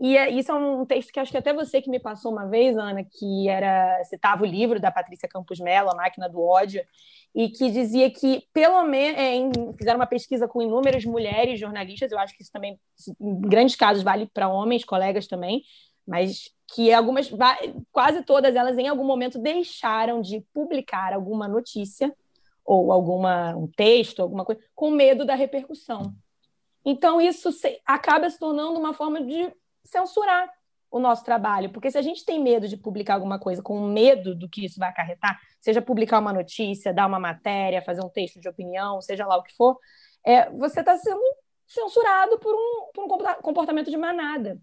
[0.00, 2.46] E é, isso é um texto que acho que até você que me passou uma
[2.46, 6.82] vez, Ana, que era citava o livro da Patrícia Campos Mello, A Máquina do Ódio,
[7.34, 12.18] e que dizia que, pelo menos, é, fizeram uma pesquisa com inúmeras mulheres jornalistas, eu
[12.18, 12.80] acho que isso também,
[13.20, 15.62] em grandes casos, vale para homens, colegas também,
[16.08, 17.30] mas que algumas,
[17.92, 22.14] quase todas elas, em algum momento, deixaram de publicar alguma notícia
[22.64, 26.14] ou alguma um texto, alguma coisa, com medo da repercussão.
[26.84, 29.52] Então, isso se, acaba se tornando uma forma de
[29.84, 30.50] censurar
[30.90, 34.34] o nosso trabalho, porque se a gente tem medo de publicar alguma coisa com medo
[34.34, 38.40] do que isso vai acarretar, seja publicar uma notícia, dar uma matéria, fazer um texto
[38.40, 39.78] de opinião, seja lá o que for,
[40.24, 41.20] é, você está sendo
[41.66, 44.58] censurado por um, por um comportamento de manada.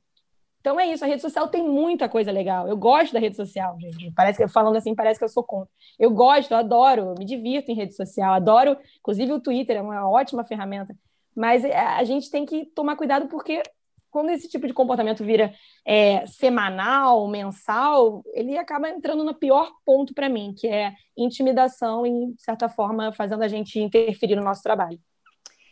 [0.65, 2.67] Então é isso, a rede social tem muita coisa legal.
[2.67, 4.11] Eu gosto da rede social, gente.
[4.15, 5.71] Parece que falando assim, parece que eu sou contra.
[5.99, 10.09] Eu gosto, eu adoro, me divirto em rede social, adoro, inclusive o Twitter é uma
[10.09, 10.97] ótima ferramenta.
[11.35, 13.61] Mas é, a gente tem que tomar cuidado porque
[14.09, 15.53] quando esse tipo de comportamento vira
[15.85, 22.33] é, semanal, mensal, ele acaba entrando no pior ponto para mim, que é intimidação e,
[22.33, 24.99] de certa forma, fazendo a gente interferir no nosso trabalho.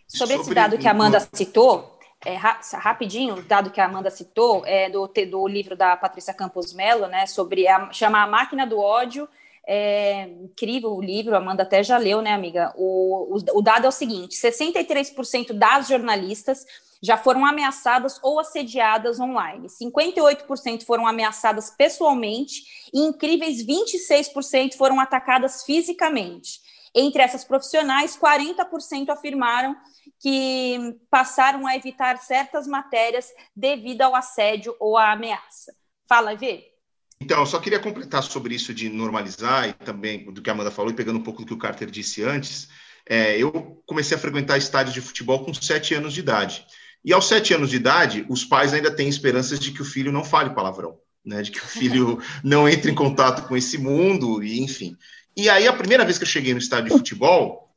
[0.08, 1.93] Sobre, Sobre esse dado que a Amanda citou,
[2.26, 7.08] é, rapidinho, dado que a Amanda citou, é do, do livro da Patrícia Campos Mello,
[7.08, 9.28] né, sobre a, chama A Máquina do Ódio,
[9.66, 12.74] é incrível o livro, a Amanda até já leu, né, amiga?
[12.76, 16.66] O, o, o dado é o seguinte: 63% das jornalistas
[17.02, 19.68] já foram ameaçadas ou assediadas online.
[19.68, 22.62] 58% foram ameaçadas pessoalmente
[22.94, 26.62] e incríveis 26% foram atacadas fisicamente.
[26.96, 29.76] Entre essas profissionais, 40% afirmaram
[30.24, 35.76] que passaram a evitar certas matérias devido ao assédio ou à ameaça.
[36.08, 36.72] Fala, Vê.
[37.20, 40.72] Então, eu só queria completar sobre isso de normalizar e também do que a Amanda
[40.72, 42.70] falou, e pegando um pouco do que o Carter disse antes.
[43.06, 46.66] É, eu comecei a frequentar estádios de futebol com sete anos de idade.
[47.04, 50.12] E aos sete anos de idade, os pais ainda têm esperanças de que o filho
[50.12, 51.42] não fale palavrão, né?
[51.42, 54.96] De que o filho não entre em contato com esse mundo, e enfim.
[55.36, 57.76] E aí, a primeira vez que eu cheguei no estádio de futebol,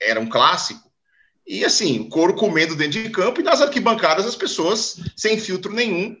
[0.00, 0.91] era um clássico,
[1.46, 5.72] e assim, o couro comendo dentro de campo, e nas arquibancadas as pessoas sem filtro
[5.72, 6.16] nenhum.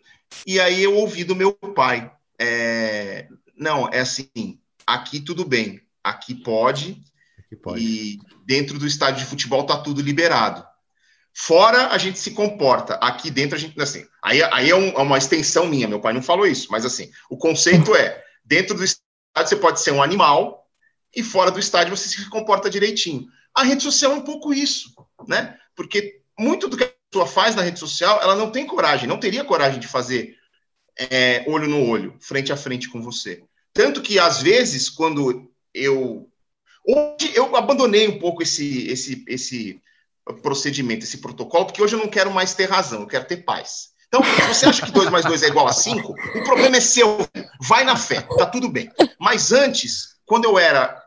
[0.46, 6.34] E aí eu ouvi do meu pai: é, não, é assim, aqui tudo bem, aqui
[6.34, 7.02] pode,
[7.38, 10.66] aqui pode, e dentro do estádio de futebol tá tudo liberado.
[11.34, 14.98] Fora a gente se comporta, aqui dentro a gente, assim, aí, aí é, um, é
[14.98, 18.84] uma extensão minha, meu pai não falou isso, mas assim, o conceito é, dentro do
[18.84, 20.62] estádio você pode ser um animal,
[21.14, 23.26] e fora do estádio você se comporta direitinho.
[23.54, 24.94] A rede social é um pouco isso,
[25.26, 25.56] né?
[25.74, 29.18] Porque muito do que a pessoa faz na rede social, ela não tem coragem, não
[29.18, 30.36] teria coragem de fazer
[30.98, 33.42] é, olho no olho, frente a frente com você.
[33.72, 36.28] Tanto que, às vezes, quando eu.
[36.84, 39.80] Hoje eu abandonei um pouco esse, esse, esse
[40.42, 43.92] procedimento, esse protocolo, porque hoje eu não quero mais ter razão, eu quero ter paz.
[44.08, 46.80] Então, se você acha que 2 mais 2 é igual a 5, o problema é
[46.80, 47.26] seu.
[47.60, 48.90] Vai na fé, tá tudo bem.
[49.18, 51.01] Mas antes, quando eu era.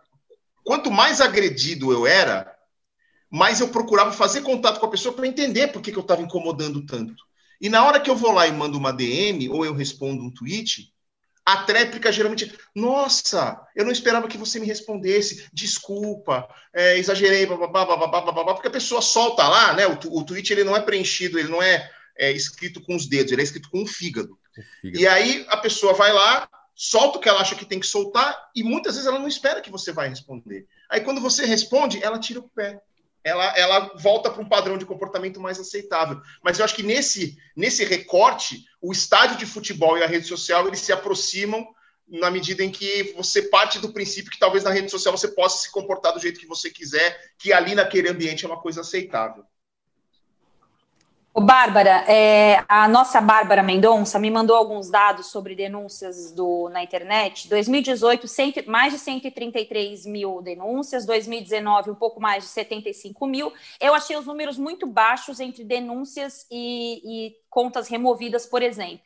[0.65, 2.51] Quanto mais agredido eu era,
[3.29, 6.23] mais eu procurava fazer contato com a pessoa para entender por que, que eu estava
[6.23, 7.23] incomodando tanto.
[7.61, 10.31] E na hora que eu vou lá e mando uma DM ou eu respondo um
[10.31, 10.91] tweet,
[11.45, 17.85] a tréplica geralmente, nossa, eu não esperava que você me respondesse, desculpa, é, exagerei, babá,
[17.85, 19.85] babá, babá, porque a pessoa solta lá, né?
[19.85, 23.31] O, o tweet ele não é preenchido, ele não é, é, escrito com os dedos,
[23.31, 24.35] ele é escrito com o fígado.
[24.81, 24.99] fígado.
[24.99, 28.37] E aí a pessoa vai lá, solta o que ela acha que tem que soltar,
[28.55, 30.67] e muitas vezes ela não espera que você vai responder.
[30.89, 32.81] Aí quando você responde, ela tira o pé
[33.25, 36.21] ela, ela volta para um padrão de comportamento mais aceitável.
[36.43, 40.67] Mas eu acho que nesse, nesse recorte, o estádio de futebol e a rede social
[40.67, 41.67] eles se aproximam
[42.07, 45.63] na medida em que você parte do princípio que talvez na rede social você possa
[45.63, 49.43] se comportar do jeito que você quiser, que ali naquele ambiente é uma coisa aceitável.
[51.37, 56.81] Ô, Bárbara, é, a nossa Bárbara Mendonça me mandou alguns dados sobre denúncias do, na
[56.81, 57.49] internet.
[57.49, 63.51] 2018, cento, mais de 133 mil denúncias, 2019, um pouco mais de 75 mil.
[63.81, 69.03] Eu achei os números muito baixos entre denúncias e, e contas removidas, por exemplo.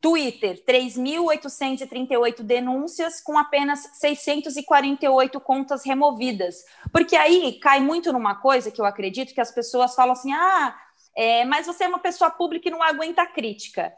[0.00, 6.64] Twitter, 3.838 denúncias com apenas 648 contas removidas.
[6.92, 10.76] Porque aí cai muito numa coisa que eu acredito que as pessoas falam assim: ah
[11.16, 13.92] é, mas você é uma pessoa pública e não aguenta crítica.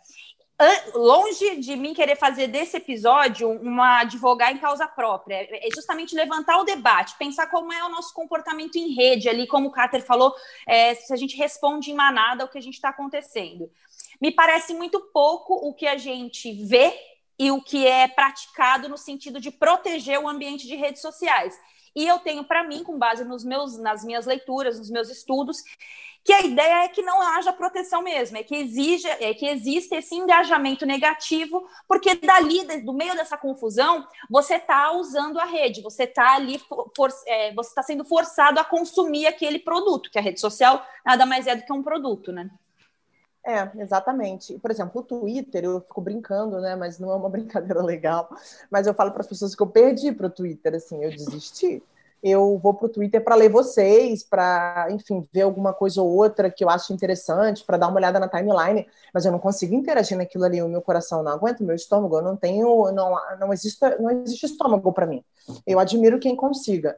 [0.94, 6.56] Longe de mim querer fazer desse episódio uma advogar em causa própria, é justamente levantar
[6.58, 10.34] o debate, pensar como é o nosso comportamento em rede ali, como o Carter falou,
[10.66, 13.70] é, se a gente responde em manada ao que a gente está acontecendo.
[14.18, 16.90] Me parece muito pouco o que a gente vê
[17.38, 21.54] e o que é praticado no sentido de proteger o ambiente de redes sociais.
[21.96, 25.56] E eu tenho para mim, com base nos meus, nas minhas leituras, nos meus estudos,
[26.22, 29.96] que a ideia é que não haja proteção mesmo, é que exija, é que exista
[29.96, 36.02] esse engajamento negativo, porque dali, do meio dessa confusão, você está usando a rede, você
[36.02, 36.60] está ali,
[36.94, 41.24] for, é, você está sendo forçado a consumir aquele produto, que a rede social nada
[41.24, 42.50] mais é do que um produto, né?
[43.46, 44.58] É, exatamente.
[44.58, 46.74] Por exemplo, o Twitter, eu fico brincando, né?
[46.74, 48.28] Mas não é uma brincadeira legal.
[48.70, 51.82] Mas eu falo para as pessoas que eu perdi para o Twitter, assim, eu desisti
[52.22, 56.50] eu vou para o Twitter para ler vocês, para, enfim, ver alguma coisa ou outra
[56.50, 60.16] que eu acho interessante, para dar uma olhada na timeline, mas eu não consigo interagir
[60.16, 63.52] naquilo ali, o meu coração não aguenta, o meu estômago, eu não tenho, não, não,
[63.52, 65.22] existe, não existe estômago para mim.
[65.66, 66.96] Eu admiro quem consiga.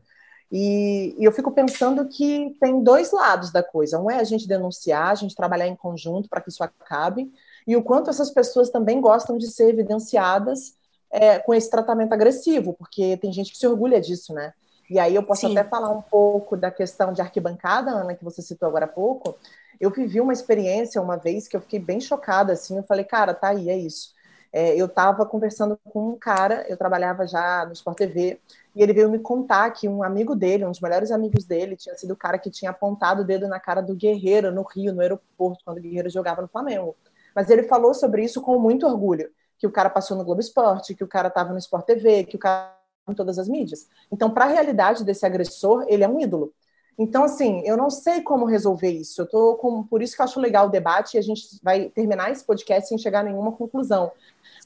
[0.51, 4.01] E, e, eu fico pensando que tem dois lados da coisa.
[4.01, 7.31] Um é a gente denunciar, a gente trabalhar em conjunto para que isso acabe,
[7.67, 10.75] e o quanto essas pessoas também gostam de ser evidenciadas
[11.11, 14.55] é, com esse tratamento agressivo, porque tem gente que se orgulha disso, né?
[14.91, 15.57] E aí eu posso Sim.
[15.57, 19.37] até falar um pouco da questão de arquibancada, Ana, que você citou agora há pouco.
[19.79, 23.35] Eu vivi uma experiência uma vez que eu fiquei bem chocada, assim, eu falei, cara,
[23.35, 24.15] tá aí, é isso.
[24.51, 28.41] É, eu estava conversando com um cara, eu trabalhava já no Sport TV,
[28.79, 31.97] e ele veio me contar que um amigo dele, um dos melhores amigos dele, tinha
[31.97, 35.01] sido o cara que tinha apontado o dedo na cara do Guerreiro no Rio, no
[35.01, 36.95] aeroporto, quando o Guerreiro jogava no Flamengo.
[37.35, 40.95] Mas ele falou sobre isso com muito orgulho, que o cara passou no Globo Esporte,
[40.95, 42.73] que o cara estava no Sport TV, que o cara
[43.09, 43.89] em todas as mídias.
[44.13, 46.53] Então, para a realidade desse agressor, ele é um ídolo.
[46.97, 49.23] Então, assim, eu não sei como resolver isso.
[49.23, 51.89] Eu tô com, por isso que eu acho legal o debate e a gente vai
[51.89, 54.13] terminar esse podcast sem chegar a nenhuma conclusão.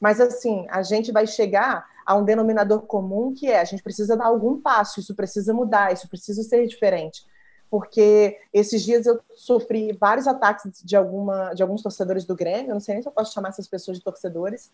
[0.02, 4.16] Mas, assim, a gente vai chegar a um denominador comum que é a gente precisa
[4.16, 7.24] dar algum passo, isso precisa mudar, isso precisa ser diferente.
[7.70, 12.74] Porque esses dias eu sofri vários ataques de, alguma, de alguns torcedores do Grêmio, eu
[12.74, 14.70] não sei nem se eu posso chamar essas pessoas de torcedores,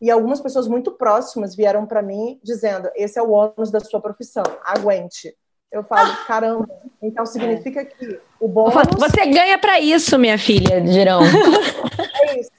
[0.00, 4.00] e algumas pessoas muito próximas vieram para mim dizendo: esse é o ônus da sua
[4.00, 5.34] profissão, aguente.
[5.70, 6.66] Eu falo, caramba,
[7.02, 8.86] então significa que o bônus.
[8.98, 11.20] Você ganha para isso, minha filha, Girão.
[12.22, 12.50] é isso.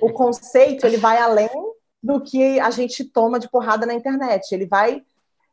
[0.00, 1.48] O conceito ele vai além
[2.02, 4.52] do que a gente toma de porrada na internet.
[4.52, 5.04] Ele vai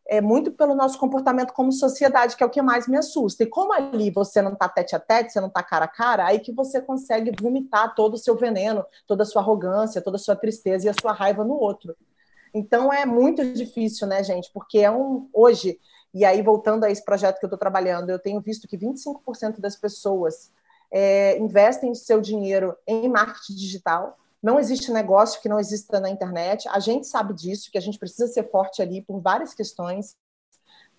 [0.08, 3.44] é, muito pelo nosso comportamento como sociedade, que é o que mais me assusta.
[3.44, 6.26] E como ali você não está tete a tete, você não está cara a cara,
[6.26, 10.20] aí que você consegue vomitar todo o seu veneno, toda a sua arrogância, toda a
[10.20, 11.96] sua tristeza e a sua raiva no outro.
[12.54, 14.50] Então é muito difícil, né, gente?
[14.54, 15.80] Porque é um hoje
[16.14, 19.60] e aí, voltando a esse projeto que eu estou trabalhando, eu tenho visto que 25%
[19.60, 20.52] das pessoas
[20.92, 24.18] é, investem seu dinheiro em marketing digital.
[24.48, 26.70] Não existe negócio que não exista na internet.
[26.70, 30.16] A gente sabe disso, que a gente precisa ser forte ali por várias questões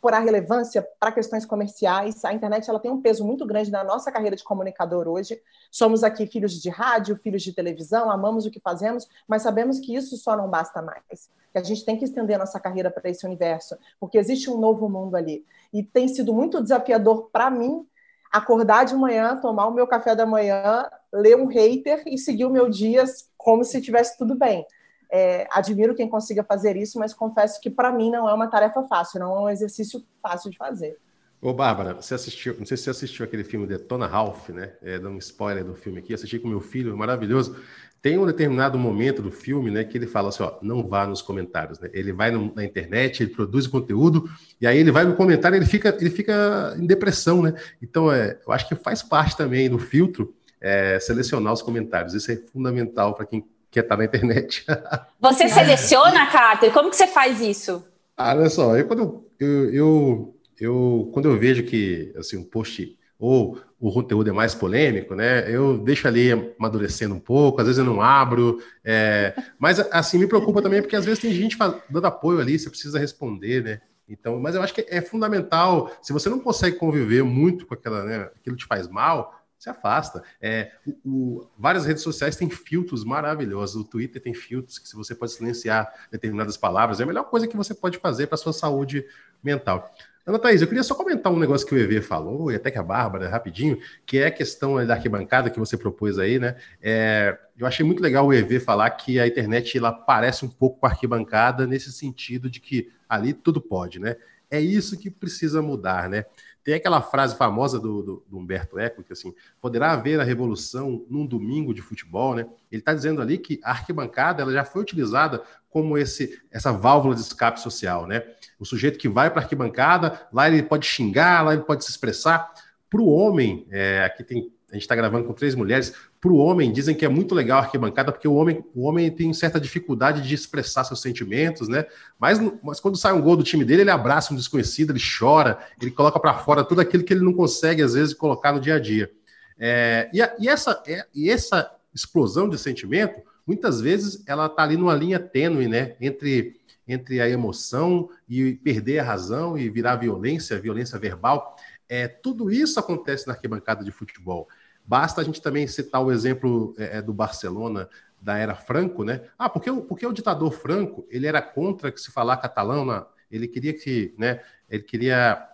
[0.02, 2.26] por a relevância para questões comerciais.
[2.26, 5.40] A internet ela tem um peso muito grande na nossa carreira de comunicador hoje.
[5.70, 9.96] Somos aqui filhos de rádio, filhos de televisão, amamos o que fazemos, mas sabemos que
[9.96, 11.30] isso só não basta mais.
[11.50, 14.58] Que a gente tem que estender a nossa carreira para esse universo, porque existe um
[14.58, 15.42] novo mundo ali.
[15.72, 17.86] E tem sido muito desafiador para mim
[18.32, 22.50] acordar de manhã, tomar o meu café da manhã, ler um hater e seguir o
[22.50, 23.04] meu dia
[23.36, 24.64] como se tivesse tudo bem.
[25.10, 28.82] É, admiro quem consiga fazer isso, mas confesso que para mim não é uma tarefa
[28.84, 30.98] fácil, não é um exercício fácil de fazer.
[31.40, 34.72] Ô, Bárbara, você assistiu, não sei se você assistiu aquele filme Detona Ralph, né?
[34.82, 37.56] É, dando um spoiler do filme aqui, assisti com meu filho, maravilhoso.
[38.00, 41.20] Tem um determinado momento do filme, né, que ele fala assim, ó, não vá nos
[41.20, 41.90] comentários, né?
[41.92, 44.28] Ele vai no, na internet, ele produz conteúdo,
[44.60, 47.54] e aí ele vai no comentário, ele fica, ele fica em depressão, né?
[47.82, 52.14] Então, é, eu acho que faz parte também do filtro é, selecionar os comentários.
[52.14, 54.64] Isso é fundamental para quem que está na internet.
[55.20, 56.72] Você seleciona, Carter?
[56.72, 57.84] Como que você faz isso?
[58.16, 62.98] Ah, olha só, eu quando eu, eu, eu, quando eu vejo que assim, um post
[63.18, 65.48] ou o conteúdo é mais polêmico, né?
[65.48, 70.26] Eu deixo ali amadurecendo um pouco, às vezes eu não abro, é, mas assim me
[70.26, 71.56] preocupa também porque às vezes tem gente
[71.88, 73.80] dando apoio ali, você precisa responder, né?
[74.08, 75.92] Então, mas eu acho que é fundamental.
[76.02, 80.22] Se você não consegue conviver muito com aquela, né, aquilo te faz mal, se afasta.
[80.40, 83.76] É, o, o, várias redes sociais têm filtros maravilhosos.
[83.76, 87.46] O Twitter tem filtros que se você pode silenciar determinadas palavras, é a melhor coisa
[87.46, 89.04] que você pode fazer para sua saúde
[89.42, 89.92] mental.
[90.26, 92.78] Ana Thaís, eu queria só comentar um negócio que o EV falou, e até que
[92.78, 96.56] a Bárbara, rapidinho, que é a questão da arquibancada que você propôs aí, né?
[96.82, 100.80] É, eu achei muito legal o EV falar que a internet ela parece um pouco
[100.80, 104.16] com a arquibancada nesse sentido de que ali tudo pode, né?
[104.50, 106.24] É isso que precisa mudar, né?
[106.68, 111.02] Tem aquela frase famosa do, do, do, Humberto Eco, que assim, poderá haver a revolução
[111.08, 112.46] num domingo de futebol, né?
[112.70, 117.14] Ele está dizendo ali que a arquibancada ela já foi utilizada como esse, essa válvula
[117.14, 118.22] de escape social, né?
[118.60, 121.90] O sujeito que vai para a arquibancada, lá ele pode xingar, lá ele pode se
[121.90, 122.52] expressar.
[122.90, 125.94] Para o homem, é, aqui tem a gente está gravando com três mulheres.
[126.20, 129.10] Para o homem, dizem que é muito legal a arquibancada, porque o homem, o homem
[129.10, 131.86] tem certa dificuldade de expressar seus sentimentos, né?
[132.18, 135.58] Mas, mas quando sai um gol do time dele, ele abraça um desconhecido, ele chora,
[135.80, 138.74] ele coloca para fora tudo aquilo que ele não consegue, às vezes, colocar no dia
[138.74, 139.10] a dia.
[139.58, 144.64] É, e, a, e, essa, é, e essa explosão de sentimento, muitas vezes, ela está
[144.64, 145.96] ali numa linha tênue, né?
[145.98, 151.56] Entre, entre a emoção e perder a razão e virar violência, violência verbal.
[151.88, 154.46] É, tudo isso acontece na arquibancada de futebol.
[154.88, 159.20] Basta a gente também citar o exemplo é, é, do Barcelona da era Franco, né?
[159.38, 163.46] Ah, porque, porque o ditador Franco ele era contra que se falar catalão, na, ele
[163.46, 164.40] queria que, né?
[164.66, 165.46] Ele queria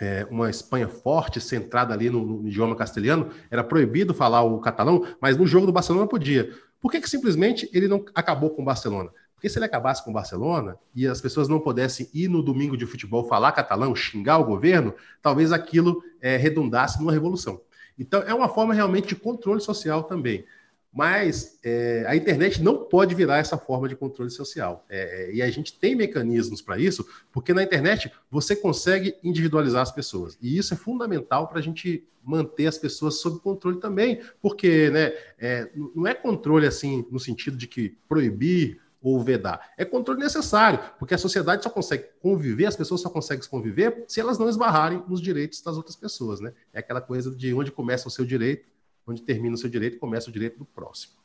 [0.00, 5.04] é, uma Espanha forte, centrada ali no, no, idioma castelhano, era proibido falar o catalão,
[5.20, 6.54] mas no jogo do Barcelona podia.
[6.80, 9.10] Por que, que simplesmente ele não acabou com o Barcelona?
[9.34, 12.76] Porque se ele acabasse com o Barcelona e as pessoas não pudessem ir no domingo
[12.76, 17.60] de futebol falar catalão, xingar o governo, talvez aquilo é, redundasse numa revolução.
[18.00, 20.46] Então, é uma forma realmente de controle social também.
[20.92, 24.84] Mas é, a internet não pode virar essa forma de controle social.
[24.88, 29.82] É, é e a gente tem mecanismos para isso, porque na internet você consegue individualizar
[29.82, 30.36] as pessoas.
[30.40, 34.20] E isso é fundamental para a gente manter as pessoas sob controle também.
[34.40, 39.72] Porque né, é, não é controle assim no sentido de que proibir ou vedar.
[39.76, 44.20] É controle necessário, porque a sociedade só consegue conviver, as pessoas só conseguem conviver se
[44.20, 46.52] elas não esbarrarem nos direitos das outras pessoas, né?
[46.72, 48.68] É aquela coisa de onde começa o seu direito,
[49.06, 51.20] onde termina o seu direito, começa o direito do próximo.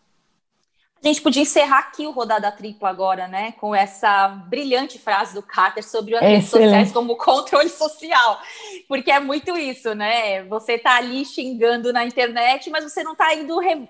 [1.04, 3.52] A gente podia encerrar aqui o Rodada Tripla agora, né?
[3.60, 8.40] Com essa brilhante frase do Carter sobre as redes sociais como controle social.
[8.88, 10.44] Porque é muito isso, né?
[10.46, 13.88] Você tá ali xingando na internet, mas você não tá indo re...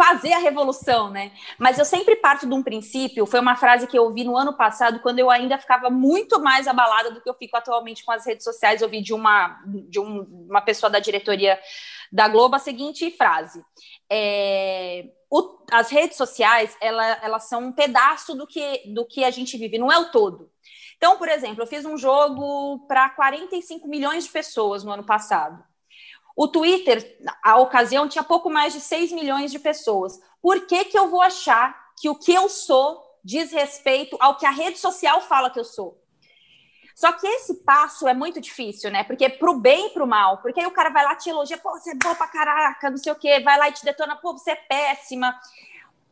[0.00, 1.30] fazer a revolução, né?
[1.58, 4.56] Mas eu sempre parto de um princípio, foi uma frase que eu ouvi no ano
[4.56, 8.24] passado, quando eu ainda ficava muito mais abalada do que eu fico atualmente com as
[8.24, 8.80] redes sociais.
[8.80, 11.60] Eu ouvi de uma, de um, uma pessoa da diretoria
[12.10, 13.62] da Globo a seguinte frase.
[14.10, 19.30] É o, as redes sociais, ela, elas são um pedaço do que, do que a
[19.30, 20.50] gente vive, não é o todo.
[20.96, 25.62] Então, por exemplo, eu fiz um jogo para 45 milhões de pessoas no ano passado.
[26.40, 30.18] O Twitter, a ocasião, tinha pouco mais de 6 milhões de pessoas.
[30.40, 34.46] Por que, que eu vou achar que o que eu sou diz respeito ao que
[34.46, 36.02] a rede social fala que eu sou?
[36.94, 39.04] Só que esse passo é muito difícil, né?
[39.04, 40.38] Porque pro bem e pro mal.
[40.38, 42.96] Porque aí o cara vai lá te elogia, pô, você é boa pra caraca, não
[42.96, 43.40] sei o quê.
[43.40, 45.38] Vai lá e te detona, pô, você é péssima.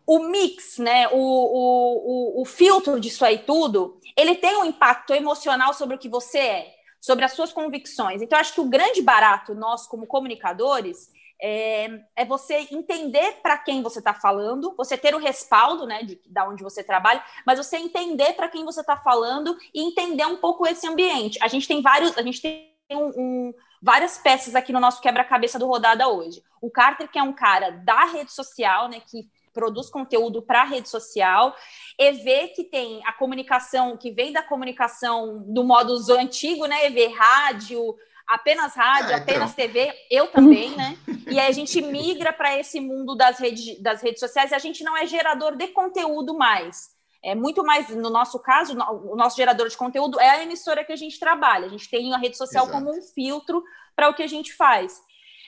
[0.06, 1.08] O mix, né?
[1.08, 5.98] O, o, o, o filtro disso aí tudo, ele tem um impacto emocional sobre o
[5.98, 6.77] que você é,
[7.08, 8.20] sobre as suas convicções.
[8.20, 13.82] Então, acho que o grande barato, nós como comunicadores, é, é você entender para quem
[13.82, 17.78] você está falando, você ter o respaldo, né, de, de onde você trabalha, mas você
[17.78, 21.38] entender para quem você está falando e entender um pouco esse ambiente.
[21.40, 25.58] A gente tem vários, a gente tem um, um, várias peças aqui no nosso quebra-cabeça
[25.58, 26.42] do Rodada hoje.
[26.60, 30.64] O Carter, que é um cara da rede social, né, que produz conteúdo para a
[30.64, 31.52] rede social,
[31.98, 37.96] EV que tem a comunicação, que vem da comunicação do modo antigo, né, EV rádio,
[38.24, 39.34] apenas rádio, ah, então.
[39.34, 40.96] apenas TV, eu também, né?
[41.28, 44.58] E aí a gente migra para esse mundo das redes, das redes sociais e a
[44.58, 46.96] gente não é gerador de conteúdo mais.
[47.22, 50.92] É muito mais, no nosso caso, o nosso gerador de conteúdo é a emissora que
[50.92, 51.66] a gente trabalha.
[51.66, 52.78] A gente tem a rede social Exato.
[52.78, 53.62] como um filtro
[53.94, 55.02] para o que a gente faz.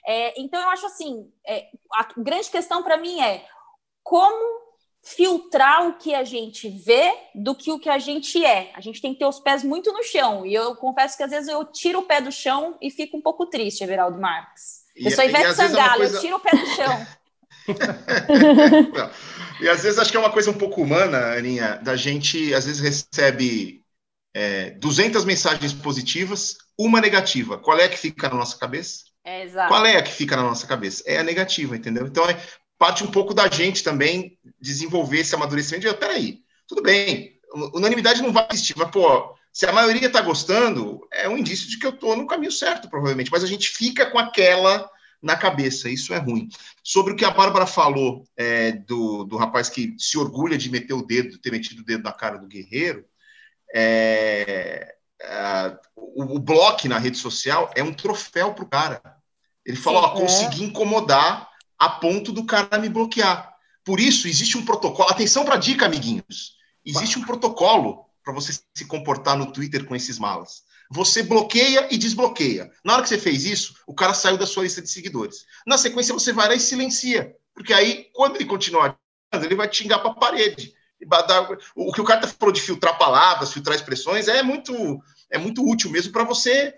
[0.06, 3.46] É, então, eu acho assim: é, a grande questão para mim é
[4.10, 4.60] como
[5.04, 8.72] filtrar o que a gente vê do que o que a gente é.
[8.74, 10.44] A gente tem que ter os pés muito no chão.
[10.44, 13.22] E eu confesso que às vezes eu tiro o pé do chão e fico um
[13.22, 14.80] pouco triste, Everaldo Marques.
[14.96, 16.16] Eu sou Ivete Sangalo, é coisa...
[16.16, 17.06] eu tiro o pé do chão.
[19.62, 22.66] e às vezes acho que é uma coisa um pouco humana, Aninha, da gente às
[22.66, 23.84] vezes recebe
[24.34, 27.58] é, 200 mensagens positivas, uma negativa.
[27.58, 29.04] Qual é que fica na nossa cabeça?
[29.24, 29.68] É, exato.
[29.68, 31.04] Qual é a que fica na nossa cabeça?
[31.06, 32.06] É a negativa, entendeu?
[32.06, 32.36] Então, é,
[32.80, 37.38] parte um pouco da gente também desenvolver esse amadurecimento de, peraí, tudo bem,
[37.74, 41.78] unanimidade não vai existir, mas, pô, se a maioria está gostando, é um indício de
[41.78, 44.88] que eu estou no caminho certo, provavelmente, mas a gente fica com aquela
[45.22, 46.48] na cabeça, isso é ruim.
[46.82, 50.94] Sobre o que a Bárbara falou é, do, do rapaz que se orgulha de meter
[50.94, 53.04] o dedo, ter metido o dedo na cara do guerreiro,
[53.74, 59.02] é, é, o, o bloco na rede social é um troféu para o cara.
[59.66, 61.49] Ele falou, ó, consegui incomodar
[61.80, 63.50] a ponto do cara me bloquear.
[63.82, 65.08] Por isso, existe um protocolo.
[65.08, 66.56] Atenção para a dica, amiguinhos.
[66.84, 70.62] Existe um protocolo para você se comportar no Twitter com esses malas.
[70.90, 72.70] Você bloqueia e desbloqueia.
[72.84, 75.46] Na hora que você fez isso, o cara saiu da sua lista de seguidores.
[75.66, 77.34] Na sequência, você vai lá e silencia.
[77.54, 78.98] Porque aí, quando ele continuar,
[79.32, 80.74] ele vai te xingar para a parede.
[81.74, 85.90] O que o cara falou de filtrar palavras, filtrar expressões, é muito, é muito útil
[85.90, 86.74] mesmo para você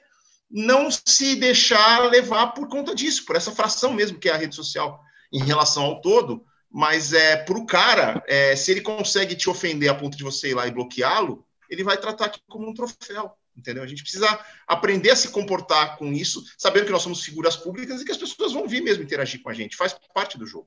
[0.53, 4.55] não se deixar levar por conta disso, por essa fração mesmo que é a rede
[4.55, 5.01] social
[5.33, 6.45] em relação ao todo.
[6.71, 10.51] Mas é para o cara, é, se ele consegue te ofender a ponto de você
[10.51, 13.33] ir lá e bloqueá-lo, ele vai tratar aquilo como um troféu.
[13.57, 13.83] Entendeu?
[13.83, 18.01] A gente precisa aprender a se comportar com isso, sabendo que nós somos figuras públicas
[18.01, 20.67] e que as pessoas vão vir mesmo interagir com a gente, faz parte do jogo.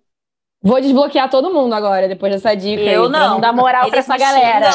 [0.62, 2.84] Vou desbloquear todo mundo agora, depois dessa dica.
[2.84, 3.30] Eu aí, não.
[3.32, 4.72] não dar moral para essa galera.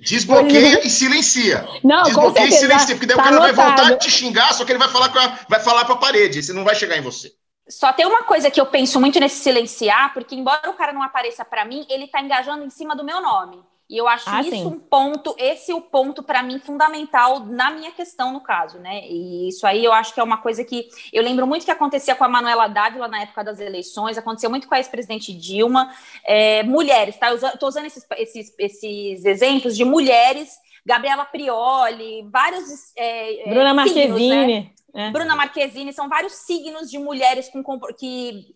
[0.00, 1.66] Desbloqueia e silencia.
[1.82, 3.56] Não, Desbloqueia e silencia, porque daí tá o cara anotado.
[3.56, 5.98] vai voltar a te xingar, só que ele vai falar a, vai falar para a
[5.98, 7.32] parede, você não vai chegar em você.
[7.68, 11.02] Só tem uma coisa que eu penso muito nesse silenciar, porque embora o cara não
[11.02, 13.62] apareça para mim, ele está engajando em cima do meu nome.
[13.88, 14.66] E eu acho ah, isso sim.
[14.66, 19.08] um ponto, esse é o ponto para mim fundamental na minha questão no caso, né?
[19.08, 22.14] E isso aí eu acho que é uma coisa que eu lembro muito que acontecia
[22.14, 25.90] com a Manuela Dávila na época das eleições, aconteceu muito com a ex-presidente Dilma,
[26.22, 27.30] é, mulheres, tá?
[27.30, 33.72] Eu estou usando esses, esses, esses exemplos de mulheres, Gabriela Prioli, vários é, é Bruna
[33.72, 34.46] Marquezine.
[34.46, 34.70] Né?
[34.94, 35.10] É.
[35.10, 37.62] Bruna Marquezine, são vários signos de mulheres com,
[37.98, 38.54] que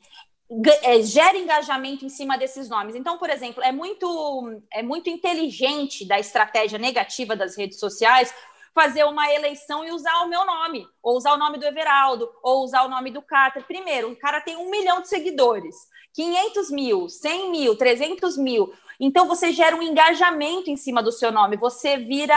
[0.82, 2.94] é, gera engajamento em cima desses nomes.
[2.94, 8.34] Então, por exemplo, é muito, é muito inteligente da estratégia negativa das redes sociais
[8.74, 12.64] fazer uma eleição e usar o meu nome, ou usar o nome do Everaldo, ou
[12.64, 13.64] usar o nome do Carter.
[13.64, 15.76] Primeiro, o cara tem um milhão de seguidores,
[16.14, 18.72] 500 mil, 100 mil, 300 mil.
[19.05, 22.36] Então, você gera um engajamento em cima do seu nome, você vira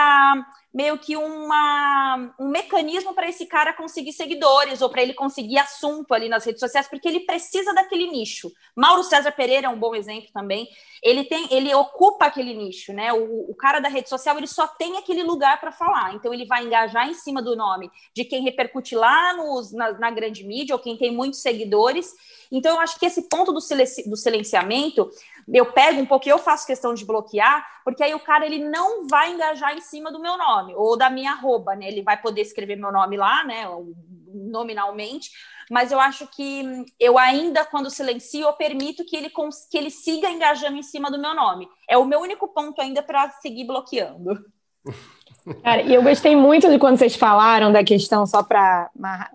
[0.73, 6.13] meio que uma, um mecanismo para esse cara conseguir seguidores ou para ele conseguir assunto
[6.13, 8.51] ali nas redes sociais, porque ele precisa daquele nicho.
[8.75, 10.67] Mauro César Pereira é um bom exemplo também.
[11.01, 13.13] Ele tem, ele ocupa aquele nicho, né?
[13.13, 16.45] O, o cara da rede social ele só tem aquele lugar para falar, então ele
[16.45, 20.75] vai engajar em cima do nome de quem repercute lá nos, na, na grande mídia
[20.75, 22.11] ou quem tem muitos seguidores.
[22.51, 25.09] Então eu acho que esse ponto do, silenci, do silenciamento
[25.47, 29.07] eu pego um pouco eu faço questão de bloquear, porque aí o cara ele não
[29.07, 31.87] vai engajar em cima do meu nome ou da minha arroba, né?
[31.87, 33.65] Ele vai poder escrever meu nome lá, né?
[34.33, 35.29] Nominalmente,
[35.69, 39.31] mas eu acho que eu ainda, quando silencio, eu permito que ele,
[39.69, 41.67] que ele siga engajando em cima do meu nome.
[41.89, 44.45] É o meu único ponto ainda para seguir bloqueando.
[45.63, 48.89] Cara, e eu gostei muito de quando vocês falaram da questão, só para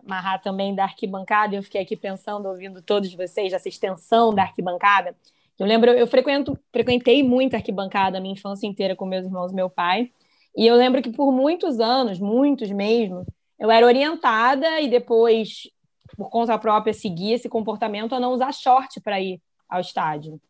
[0.05, 5.15] amarrar também da arquibancada, eu fiquei aqui pensando, ouvindo todos vocês, essa extensão da arquibancada.
[5.61, 9.55] Eu lembro, eu frequento, frequentei muito arquibancada a minha infância inteira com meus irmãos e
[9.55, 10.11] meu pai.
[10.57, 13.27] E eu lembro que por muitos anos, muitos mesmo,
[13.59, 15.69] eu era orientada e depois,
[16.17, 19.39] por conta própria, seguia esse comportamento a não usar short para ir
[19.69, 20.41] ao estádio.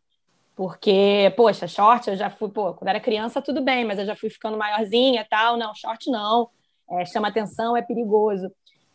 [0.55, 4.15] Porque, poxa, short eu já fui, pô, quando era criança tudo bem, mas eu já
[4.15, 5.57] fui ficando maiorzinha tal.
[5.57, 6.49] Não, short não,
[6.89, 8.49] é, chama atenção, é perigoso.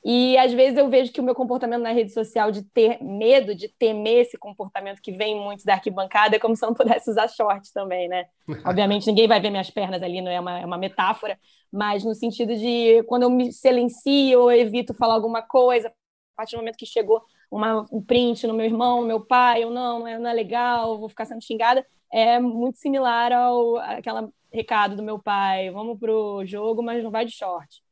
[0.08, 3.56] E às vezes eu vejo que o meu comportamento na rede social de ter medo,
[3.56, 7.10] de temer esse comportamento que vem muito da arquibancada, é como se eu não pudesse
[7.10, 8.26] usar short também, né?
[8.64, 11.36] Obviamente ninguém vai ver minhas pernas ali, não é uma, é uma metáfora,
[11.72, 16.54] mas no sentido de quando eu me silencio ou evito falar alguma coisa, a partir
[16.54, 19.98] do momento que chegou uma, um print no meu irmão, no meu pai, ou não,
[19.98, 24.94] não é, não é legal, vou ficar sendo xingada, é muito similar ao aquele recado
[24.94, 27.84] do meu pai, vamos pro jogo, mas não vai de short.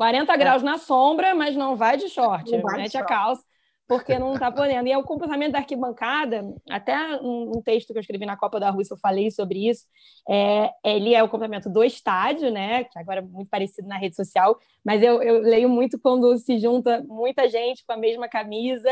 [0.00, 0.36] 40 é.
[0.38, 3.44] graus na sombra, mas não vai de short, vai mete de a calça,
[3.86, 4.88] porque não está podendo.
[4.88, 8.70] E é o comportamento da arquibancada, até um, texto que eu escrevi na Copa da
[8.70, 9.84] Rússia, eu falei sobre isso,
[10.26, 14.16] é, ele é o comportamento do estádio, né, que agora é muito parecido na rede
[14.16, 18.88] social, mas eu, eu leio muito quando se junta muita gente com a mesma camisa,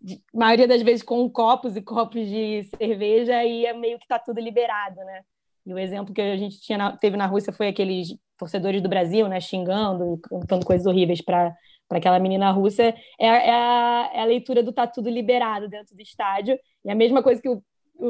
[0.00, 4.18] de, maioria das vezes com copos e copos de cerveja, e é meio que está
[4.18, 5.22] tudo liberado, né?
[5.64, 8.88] E o exemplo que a gente tinha na, teve na Rússia foi aqueles torcedores do
[8.88, 11.54] Brasil, né, xingando, cantando coisas horríveis para
[11.92, 15.94] para aquela menina russa, é, é, a, é, a, leitura do tá tudo liberado dentro
[15.94, 16.58] do estádio.
[16.82, 17.62] E a mesma coisa que o,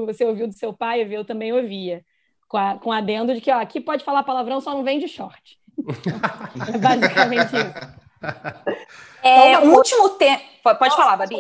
[0.07, 2.05] você ouviu do seu pai, eu também ouvia.
[2.47, 5.09] Com, a, com adendo de que ó, aqui pode falar palavrão, só não vem de
[5.09, 5.59] short.
[6.73, 8.03] é basicamente isso.
[9.25, 10.45] É, o último tempo.
[10.63, 11.35] Pode falar, Babi.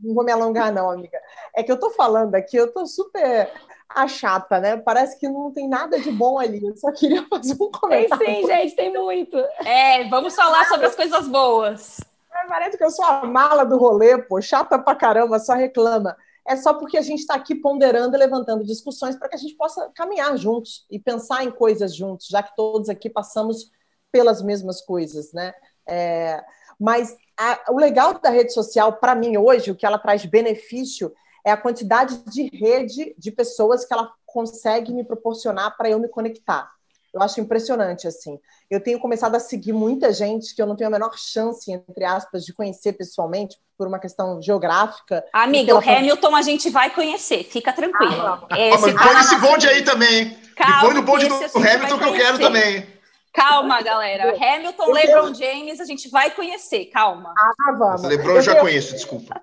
[0.00, 1.18] Não vou me alongar, não, amiga.
[1.54, 3.50] É que eu tô falando aqui, eu tô super
[3.88, 4.76] a chata, né?
[4.76, 6.64] Parece que não tem nada de bom ali.
[6.64, 8.24] Eu só queria fazer um comentário.
[8.24, 9.36] Tem sim, gente, tem muito.
[9.64, 12.00] É, vamos falar sobre as coisas boas.
[12.32, 16.16] É, parece que eu sou a mala do rolê, pô, chata pra caramba, só reclama.
[16.46, 19.54] É só porque a gente está aqui ponderando e levantando discussões para que a gente
[19.54, 23.70] possa caminhar juntos e pensar em coisas juntos, já que todos aqui passamos
[24.10, 25.52] pelas mesmas coisas, né?
[25.86, 26.42] É,
[26.78, 31.12] mas a, o legal da rede social, para mim, hoje, o que ela traz benefício
[31.44, 36.08] é a quantidade de rede de pessoas que ela consegue me proporcionar para eu me
[36.08, 36.70] conectar.
[37.12, 38.38] Eu acho impressionante, assim.
[38.70, 42.04] Eu tenho começado a seguir muita gente que eu não tenho a menor chance, entre
[42.04, 45.24] aspas, de conhecer pessoalmente, por uma questão geográfica.
[45.32, 48.12] Amigo, o Hamilton a gente vai conhecer, fica tranquilo.
[48.12, 50.36] Ah, ah, mas põe esse bonde aí também.
[50.54, 52.97] Calma, põe no bonde do Hamilton que eu quero também.
[53.38, 54.34] Calma, galera.
[54.34, 57.32] Hamilton, LeBron James, a gente vai conhecer, calma.
[57.38, 58.02] Ah, vamos.
[58.02, 58.64] LeBron eu já tenho...
[58.64, 59.40] conheço, desculpa.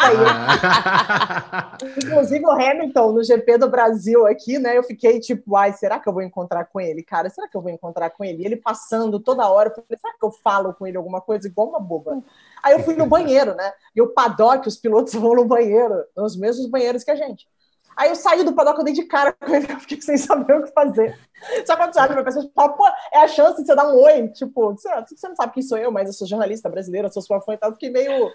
[0.00, 1.78] Ah.
[1.96, 4.76] Inclusive o Hamilton no GP do Brasil aqui, né?
[4.76, 7.30] Eu fiquei tipo, ai, será que eu vou encontrar com ele, cara?
[7.30, 8.42] Será que eu vou encontrar com ele?
[8.42, 11.46] E ele passando toda hora, eu falei, será que eu falo com ele alguma coisa
[11.46, 12.20] igual uma boba?
[12.60, 13.72] Aí eu fui no banheiro, né?
[13.94, 17.46] E o paddock, os pilotos vão no banheiro, nos mesmos banheiros que a gente.
[17.96, 20.56] Aí eu saí do paddock, eu dei de cara com ele, eu fiquei sem saber
[20.56, 21.18] o que fazer.
[21.66, 24.28] Só quando sabe, a pessoa fala, pô, é a chance de você dar um oi,
[24.28, 27.40] tipo, você, você não sabe quem sou eu, mas eu sou jornalista brasileira, sou sua
[27.40, 28.30] fã e tal, fiquei meio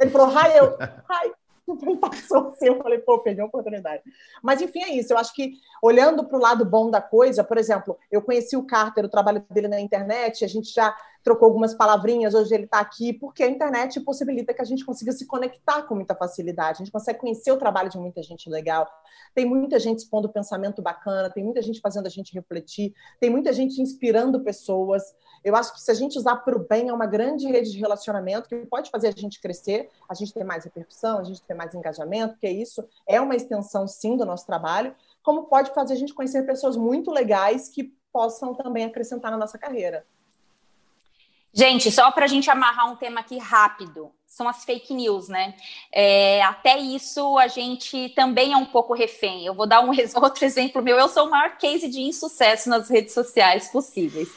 [0.00, 0.76] ele falou, ai, eu,
[1.08, 1.32] ai,
[1.82, 4.02] não passou assim, eu falei, pô, perdi a oportunidade.
[4.42, 5.12] Mas, enfim, é isso.
[5.12, 8.66] Eu acho que, olhando para o lado bom da coisa, por exemplo, eu conheci o
[8.66, 10.94] Carter, o trabalho dele na internet, a gente já
[11.26, 15.10] trocou algumas palavrinhas, hoje ele está aqui, porque a internet possibilita que a gente consiga
[15.10, 18.86] se conectar com muita facilidade, a gente consegue conhecer o trabalho de muita gente legal,
[19.34, 23.52] tem muita gente expondo pensamento bacana, tem muita gente fazendo a gente refletir, tem muita
[23.52, 25.02] gente inspirando pessoas.
[25.46, 27.78] Eu acho que se a gente usar para o bem, é uma grande rede de
[27.78, 31.54] relacionamento que pode fazer a gente crescer, a gente ter mais repercussão, a gente ter
[31.54, 34.92] mais engajamento, porque isso é uma extensão, sim, do nosso trabalho,
[35.22, 39.56] como pode fazer a gente conhecer pessoas muito legais que possam também acrescentar na nossa
[39.56, 40.04] carreira.
[41.52, 44.10] Gente, só para a gente amarrar um tema aqui rápido.
[44.26, 45.54] São as fake news, né?
[45.92, 49.46] É, até isso a gente também é um pouco refém.
[49.46, 50.98] Eu vou dar um outro exemplo meu.
[50.98, 54.28] Eu sou o maior case de insucesso nas redes sociais possíveis.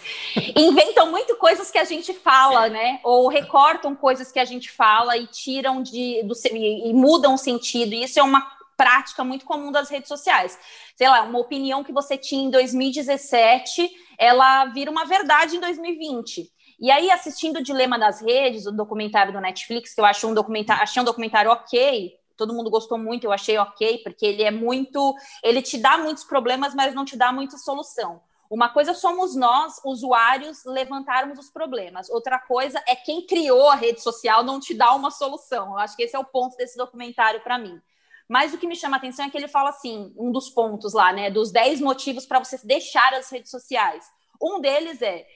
[0.55, 2.99] Inventam muito coisas que a gente fala, né?
[3.03, 7.37] Ou recortam coisas que a gente fala e tiram de do, e, e mudam o
[7.37, 7.93] sentido.
[7.93, 10.57] E isso é uma prática muito comum das redes sociais.
[10.95, 16.49] Sei lá, uma opinião que você tinha em 2017, ela vira uma verdade em 2020.
[16.79, 20.33] E aí, assistindo o Dilema das Redes, o documentário do Netflix, que eu acho um
[20.33, 24.49] documentário, achei um documentário ok, todo mundo gostou muito, eu achei ok, porque ele é
[24.49, 25.13] muito.
[25.43, 28.21] Ele te dá muitos problemas, mas não te dá muita solução.
[28.49, 32.09] Uma coisa somos nós, usuários, levantarmos os problemas.
[32.09, 35.73] Outra coisa é quem criou a rede social não te dá uma solução.
[35.73, 37.79] Eu acho que esse é o ponto desse documentário para mim.
[38.27, 40.93] Mas o que me chama a atenção é que ele fala assim, um dos pontos
[40.93, 44.05] lá, né, dos 10 motivos para você deixar as redes sociais.
[44.41, 45.27] Um deles é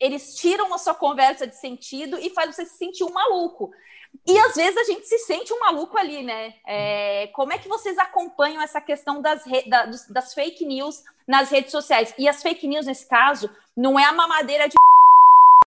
[0.00, 3.70] eles tiram a sua conversa de sentido e faz você se sentir um maluco.
[4.26, 6.54] E às vezes a gente se sente um maluco ali, né?
[6.66, 11.72] É, como é que vocês acompanham essa questão das, da, das fake news nas redes
[11.72, 12.14] sociais?
[12.16, 14.74] E as fake news, nesse caso, não é a mamadeira de.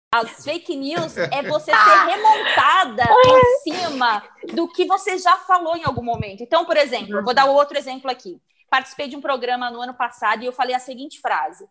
[0.09, 4.23] As fake news é você ser remontada em cima
[4.53, 6.41] do que você já falou em algum momento.
[6.41, 8.39] Então, por exemplo, vou dar outro exemplo aqui.
[8.69, 11.67] Participei de um programa no ano passado e eu falei a seguinte frase: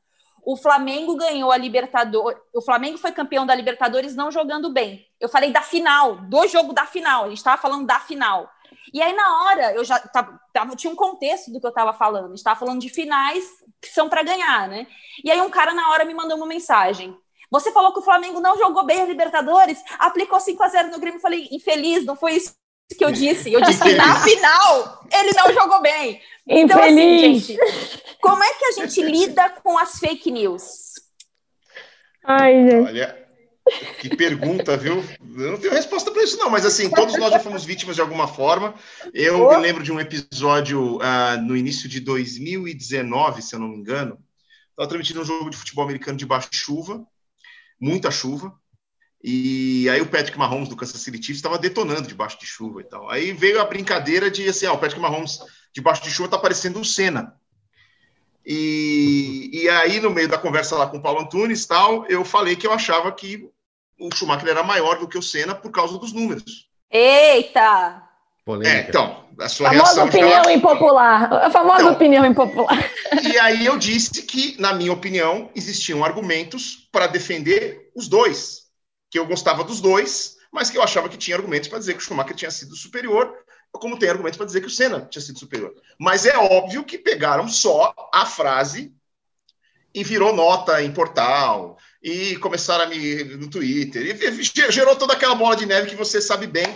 [0.46, 2.38] o Flamengo ganhou a Libertadores.
[2.54, 5.04] O Flamengo foi campeão da Libertadores não jogando bem.
[5.18, 7.24] Eu falei da final, do jogo da final.
[7.24, 8.48] A gente estava falando da final.
[8.94, 11.92] E aí, na hora, eu já tava, tava, tinha um contexto do que eu estava
[11.92, 12.26] falando.
[12.26, 13.44] A gente estava falando de finais
[13.82, 14.86] que são para ganhar, né?
[15.24, 17.12] E aí, um cara na hora me mandou uma mensagem.
[17.50, 21.00] Você falou que o Flamengo não jogou bem a Libertadores, aplicou 5 a 0 no
[21.00, 21.18] Grêmio.
[21.18, 22.54] Eu falei, infeliz, não foi isso
[22.94, 23.52] que eu disse.
[23.52, 26.20] Eu disse que na final ele não jogou bem.
[26.46, 27.58] Então, assim, gente,
[28.20, 30.94] como é que a gente lida com as fake news?
[32.24, 32.88] Ai, gente.
[32.88, 33.26] Olha,
[34.00, 35.04] que pergunta, viu?
[35.20, 38.02] Eu não tenho resposta para isso, não, mas assim, todos nós já fomos vítimas de
[38.02, 38.74] alguma forma.
[39.12, 39.50] Eu oh.
[39.50, 44.18] me lembro de um episódio uh, no início de 2019, se eu não me engano.
[44.70, 47.04] Estava transmitindo um jogo de futebol americano de chuva,
[47.80, 48.54] muita chuva.
[49.28, 52.84] E aí o Patrick Mahomes do Kansas City Chiefs estava detonando debaixo de chuva e
[52.84, 53.10] tal.
[53.10, 55.40] Aí veio a brincadeira de assim, ah, o Patrick Mahomes
[55.74, 57.34] debaixo de chuva está parecendo o Senna.
[58.46, 62.54] E, e aí, no meio da conversa lá com o Paulo Antunes tal, eu falei
[62.54, 63.50] que eu achava que
[63.98, 66.68] o Schumacher era maior do que o Senna por causa dos números.
[66.88, 68.04] Eita!
[68.64, 70.06] É, então, a sua famosa reação...
[70.06, 70.52] opinião já...
[70.52, 71.32] impopular.
[71.32, 72.90] A famosa então, opinião impopular.
[73.24, 78.65] E aí eu disse que, na minha opinião, existiam argumentos para defender os dois.
[79.10, 82.00] Que eu gostava dos dois, mas que eu achava que tinha argumentos para dizer que
[82.00, 83.34] o Schumacher tinha sido superior
[83.78, 85.74] como tem argumentos para dizer que o Senna tinha sido superior.
[85.98, 88.92] Mas é óbvio que pegaram só a frase
[89.94, 95.34] e virou nota em portal, e começaram a me no Twitter, e gerou toda aquela
[95.34, 96.66] bola de neve que você sabe bem.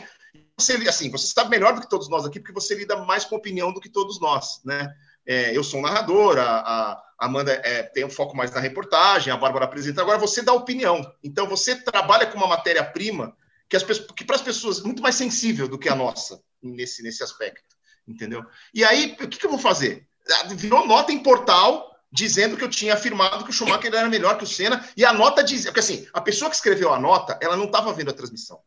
[0.57, 3.37] Você, assim, você sabe melhor do que todos nós aqui, porque você lida mais com
[3.37, 4.95] opinião do que todos nós, né?
[5.31, 9.33] É, eu sou um narrador, a, a Amanda é, tem um foco mais na reportagem,
[9.33, 10.03] a Bárbara apresenta.
[10.03, 11.09] Agora você dá opinião.
[11.23, 13.37] Então você trabalha com uma matéria-prima
[13.69, 17.23] que, as, que para as pessoas muito mais sensível do que a nossa nesse, nesse
[17.23, 17.77] aspecto,
[18.09, 18.45] entendeu?
[18.75, 20.05] E aí, o que, que eu vou fazer?
[20.33, 24.37] Ah, virou nota em portal dizendo que eu tinha afirmado que o Schumacher era melhor
[24.37, 27.39] que o Senna, e a nota dizia, porque assim, a pessoa que escreveu a nota,
[27.41, 28.61] ela não estava vendo a transmissão.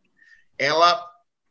[0.57, 1.05] Ela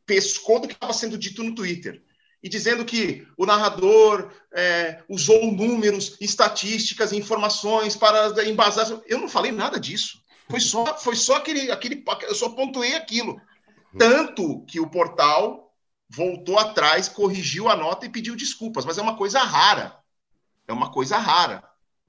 [0.07, 2.03] pescou do que estava sendo dito no Twitter.
[2.43, 9.01] E dizendo que o narrador é, usou números, estatísticas, informações para embasar.
[9.07, 10.21] Eu não falei nada disso.
[10.51, 12.05] Foi só, foi só aquele, aquele.
[12.23, 13.41] Eu só pontuei aquilo.
[13.97, 15.73] Tanto que o portal
[16.09, 19.97] voltou atrás, corrigiu a nota e pediu desculpas, mas é uma coisa rara.
[20.67, 21.65] É uma coisa rara.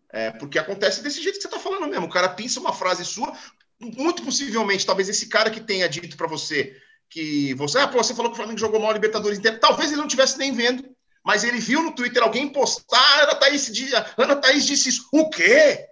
[0.10, 2.06] É, porque acontece desse jeito que você está falando mesmo.
[2.06, 3.34] O cara pinça uma frase sua,
[3.80, 6.80] muito possivelmente, talvez esse cara que tenha dito para você
[7.14, 9.92] que você, ah, pô, você falou que o Flamengo jogou mal a Libertadores inteira, talvez
[9.92, 10.84] ele não tivesse nem vendo,
[11.24, 13.72] mas ele viu no Twitter alguém postar, ah, Ana Thaís,
[14.18, 15.08] Ana Thaís disse isso.
[15.14, 15.86] O quê?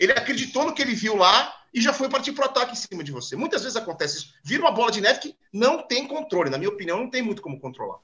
[0.00, 2.76] Ele acreditou no que ele viu lá e já foi partir para o ataque em
[2.76, 3.36] cima de você.
[3.36, 4.34] Muitas vezes acontece isso.
[4.42, 6.50] Vira uma bola de neve que não tem controle.
[6.50, 7.98] Na minha opinião, não tem muito como controlar.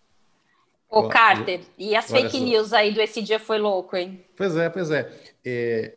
[0.88, 4.22] Ô, Carter, e as fake news aí do Esse Dia Foi Louco, hein?
[4.36, 5.10] Pois é, pois é.
[5.42, 5.94] é.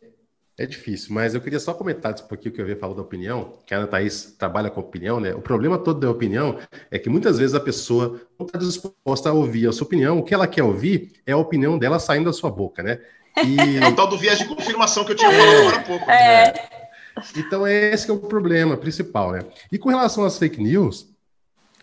[0.58, 3.52] É difícil, mas eu queria só comentar um pouquinho que eu havia falado da opinião,
[3.66, 5.34] que a Ana Thaís trabalha com opinião, né?
[5.34, 6.58] O problema todo da opinião
[6.90, 10.22] é que muitas vezes a pessoa não está disposta a ouvir a sua opinião, o
[10.22, 12.98] que ela quer ouvir é a opinião dela saindo da sua boca, né?
[13.44, 13.76] E...
[13.84, 16.10] É o tal do viés de confirmação que eu tinha falado agora há pouco.
[16.10, 16.48] É.
[16.48, 16.68] é.
[17.36, 19.40] Então, é esse que é o problema principal, né?
[19.70, 21.06] E com relação às fake news,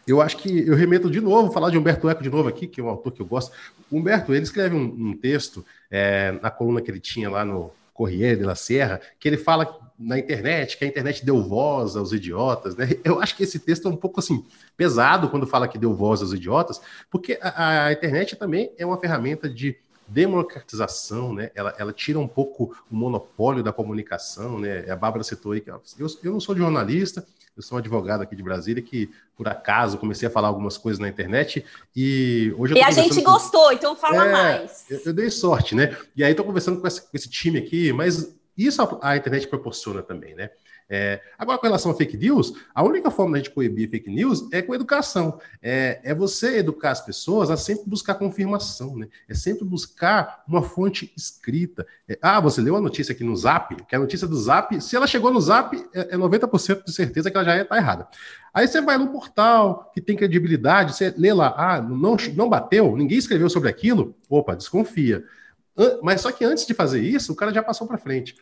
[0.08, 2.82] eu acho que eu remeto de novo, falar de Humberto Eco de novo aqui, que
[2.82, 3.52] é um autor que eu gosto.
[3.92, 8.38] Humberto, ele escreve um, um texto é, na coluna que ele tinha lá no, Corriere
[8.38, 12.76] de la Sierra, que ele fala na internet que a internet deu voz aos idiotas,
[12.76, 12.90] né?
[13.04, 16.22] Eu acho que esse texto é um pouco assim pesado quando fala que deu voz
[16.22, 19.78] aos idiotas, porque a, a internet também é uma ferramenta de
[20.08, 21.52] democratização, né?
[21.56, 24.90] Ela, ela tira um pouco o monopólio da comunicação, né?
[24.90, 25.82] A Bárbara citou aí que eu,
[26.24, 27.26] eu não sou jornalista,
[27.56, 31.00] eu sou um advogado aqui de Brasília que, por acaso, comecei a falar algumas coisas
[31.00, 31.64] na internet
[31.96, 33.32] e hoje E a gente com...
[33.32, 34.86] gostou, então fala é, mais.
[34.90, 35.96] Eu, eu, dei sorte, né?
[36.16, 39.48] E aí estou conversando com esse, com esse time aqui, mas isso a, a internet
[39.48, 40.50] proporciona também, né?
[40.90, 44.48] É, agora, com relação a fake news, a única forma da gente coibir fake news
[44.52, 45.40] é com educação.
[45.62, 49.08] É, é você educar as pessoas a sempre buscar confirmação, né?
[49.28, 51.86] É sempre buscar uma fonte escrita.
[52.08, 54.96] É, ah, você leu a notícia aqui no Zap, que a notícia do Zap, se
[54.96, 58.08] ela chegou no Zap, é, é 90% de certeza que ela já está errada.
[58.54, 62.96] Aí você vai no portal que tem credibilidade, você lê lá, ah, não, não bateu,
[62.96, 65.24] ninguém escreveu sobre aquilo, opa, desconfia.
[66.04, 68.36] Mas só que antes de fazer isso, o cara já passou para frente.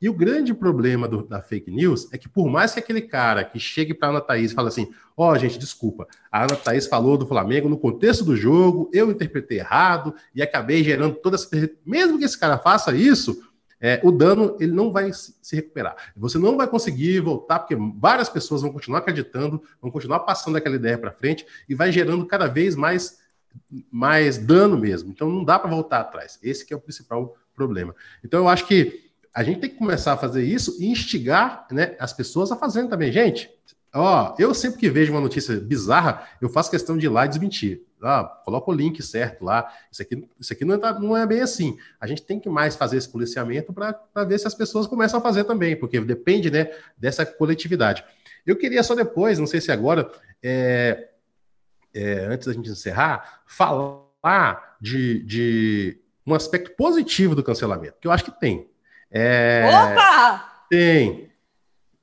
[0.00, 3.44] E o grande problema do, da fake news é que, por mais que aquele cara
[3.44, 6.56] que chegue para a Ana Thaís e fale assim: Ó, oh, gente, desculpa, a Ana
[6.56, 11.34] Thaís falou do Flamengo no contexto do jogo, eu interpretei errado e acabei gerando toda
[11.34, 11.48] essa.
[11.84, 13.42] Mesmo que esse cara faça isso,
[13.80, 15.96] é, o dano ele não vai se recuperar.
[16.16, 20.76] Você não vai conseguir voltar, porque várias pessoas vão continuar acreditando, vão continuar passando aquela
[20.76, 23.18] ideia para frente e vai gerando cada vez mais,
[23.90, 25.10] mais dano mesmo.
[25.10, 26.38] Então não dá para voltar atrás.
[26.42, 27.94] Esse é o principal problema.
[28.24, 29.07] Então eu acho que
[29.38, 32.88] a gente tem que começar a fazer isso e instigar né, as pessoas a fazerem
[32.88, 33.12] também.
[33.12, 33.48] Gente,
[33.94, 37.28] ó, eu sempre que vejo uma notícia bizarra, eu faço questão de ir lá e
[37.28, 37.84] desmentir.
[38.02, 39.72] Ah, coloca o link certo lá.
[39.92, 41.78] Isso aqui, isso aqui não, é, não é bem assim.
[42.00, 45.22] A gente tem que mais fazer esse policiamento para ver se as pessoas começam a
[45.22, 48.04] fazer também, porque depende né, dessa coletividade.
[48.44, 50.10] Eu queria só depois, não sei se agora,
[50.42, 51.10] é,
[51.94, 58.10] é, antes da gente encerrar, falar de, de um aspecto positivo do cancelamento, que eu
[58.10, 58.68] acho que tem.
[59.10, 59.68] É...
[59.68, 60.44] Opa!
[60.68, 61.30] Tem.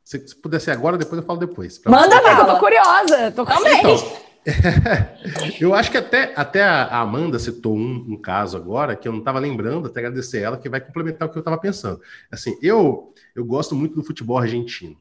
[0.03, 1.81] Se, se puder ser agora, depois eu falo depois.
[1.85, 3.31] Manda ver, eu tô curiosa.
[3.31, 3.79] Tô também.
[3.79, 4.25] Então,
[5.59, 9.19] eu acho que até, até a Amanda citou um, um caso agora que eu não
[9.19, 11.99] estava lembrando, até agradecer ela, que vai complementar o que eu estava pensando.
[12.31, 14.95] Assim, eu, eu gosto muito do futebol argentino.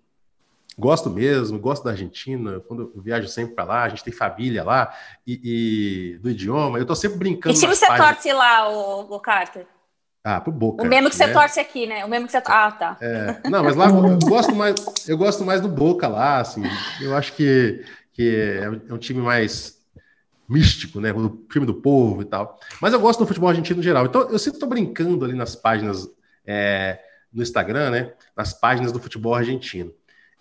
[0.77, 2.59] Gosto mesmo, gosto da Argentina.
[2.61, 4.93] Quando eu viajo sempre para lá, a gente tem família lá
[5.27, 6.79] e, e do idioma.
[6.79, 7.55] Eu estou sempre brincando.
[7.55, 8.15] Que time você páginas.
[8.15, 9.67] torce lá, o, o Carter?
[10.27, 10.83] Ah, pro Boca.
[10.83, 11.35] O mesmo que você né?
[11.35, 12.03] torce aqui, né?
[12.03, 12.43] O mesmo que você.
[12.47, 12.97] Ah, tá.
[12.99, 14.75] É, não, mas lá eu gosto mais,
[15.07, 16.63] eu gosto mais do Boca lá, assim.
[17.03, 18.59] Eu acho que, que
[18.89, 19.79] é um time mais
[20.49, 21.13] místico, né?
[21.13, 22.59] O time do povo e tal.
[22.81, 24.07] Mas eu gosto do futebol argentino no geral.
[24.07, 26.09] Então eu sempre estou brincando ali nas páginas
[26.47, 27.01] é,
[27.31, 28.13] no Instagram, né?
[28.35, 29.93] Nas páginas do futebol argentino.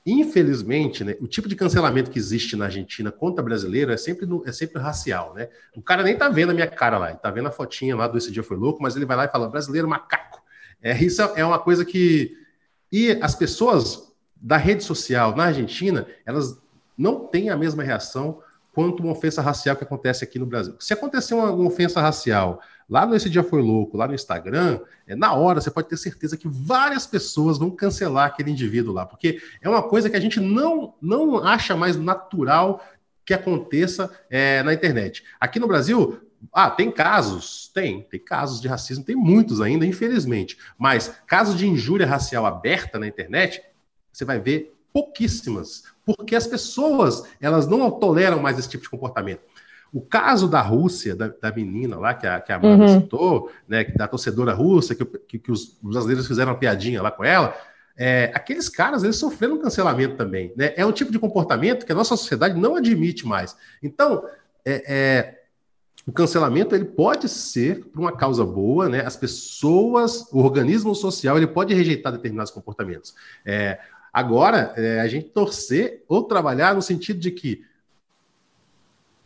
[0.05, 4.43] Infelizmente, né, o tipo de cancelamento que existe na Argentina contra brasileiro é sempre, no,
[4.45, 5.47] é sempre racial, né?
[5.75, 8.05] O cara nem tá vendo a minha cara lá, ele tá vendo a fotinha lá
[8.07, 10.41] do Esse Dia Foi Louco, mas ele vai lá e fala, brasileiro macaco.
[10.81, 12.37] É, isso é uma coisa que...
[12.91, 16.61] E as pessoas da rede social na Argentina, elas
[16.97, 18.41] não têm a mesma reação
[18.73, 20.75] quanto uma ofensa racial que acontece aqui no Brasil.
[20.79, 22.59] Se acontecer uma, uma ofensa racial
[22.89, 25.97] Lá no Esse Dia Foi Louco, lá no Instagram, é, na hora você pode ter
[25.97, 30.19] certeza que várias pessoas vão cancelar aquele indivíduo lá, porque é uma coisa que a
[30.19, 32.83] gente não, não acha mais natural
[33.25, 35.23] que aconteça é, na internet.
[35.39, 36.19] Aqui no Brasil,
[36.51, 37.71] ah, tem casos?
[37.73, 40.57] Tem, tem casos de racismo, tem muitos ainda, infelizmente.
[40.77, 43.61] Mas casos de injúria racial aberta na internet,
[44.11, 49.41] você vai ver pouquíssimas, porque as pessoas elas não toleram mais esse tipo de comportamento.
[49.93, 53.01] O caso da Rússia, da, da menina lá, que a, que a Amanda uhum.
[53.01, 57.11] citou, né, da torcedora russa, que, que, que os, os brasileiros fizeram uma piadinha lá
[57.11, 57.55] com ela,
[57.95, 60.51] é, aqueles caras eles sofreram cancelamento também.
[60.57, 60.73] Né?
[60.75, 63.55] É um tipo de comportamento que a nossa sociedade não admite mais.
[63.83, 64.25] Então,
[64.65, 65.39] é, é,
[66.05, 69.05] o cancelamento ele pode ser por uma causa boa, né?
[69.05, 73.15] As pessoas, o organismo social, ele pode rejeitar determinados comportamentos.
[73.45, 73.79] É,
[74.11, 77.63] agora, é, a gente torcer ou trabalhar no sentido de que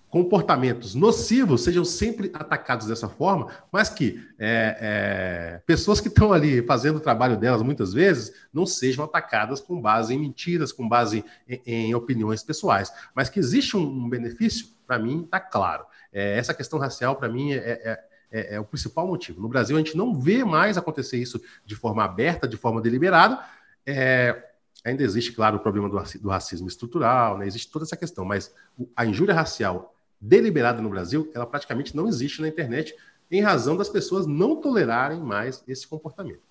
[0.10, 6.66] comportamentos nocivos sejam sempre atacados dessa forma, mas que é, é, pessoas que estão ali
[6.66, 11.26] fazendo o trabalho delas muitas vezes não sejam atacadas com base em mentiras, com base
[11.48, 15.86] em, em opiniões pessoais, mas que existe um, um benefício, para mim, está claro.
[16.14, 19.42] É, essa questão racial, para mim, é, é, é, é, o principal motivo.
[19.42, 23.44] No Brasil, a gente não vê mais acontecer isso de forma aberta, de forma deliberada.
[23.86, 24.44] É,
[24.86, 27.46] ainda existe, claro, o problema do, racismo estrutural, né?
[27.46, 28.54] existe toda essa questão, mas
[28.96, 32.96] a injúria racial deliberada no Brasil, ela praticamente não existe na internet,
[33.30, 36.42] em razão das pessoas não tolerarem mais esse comportamento.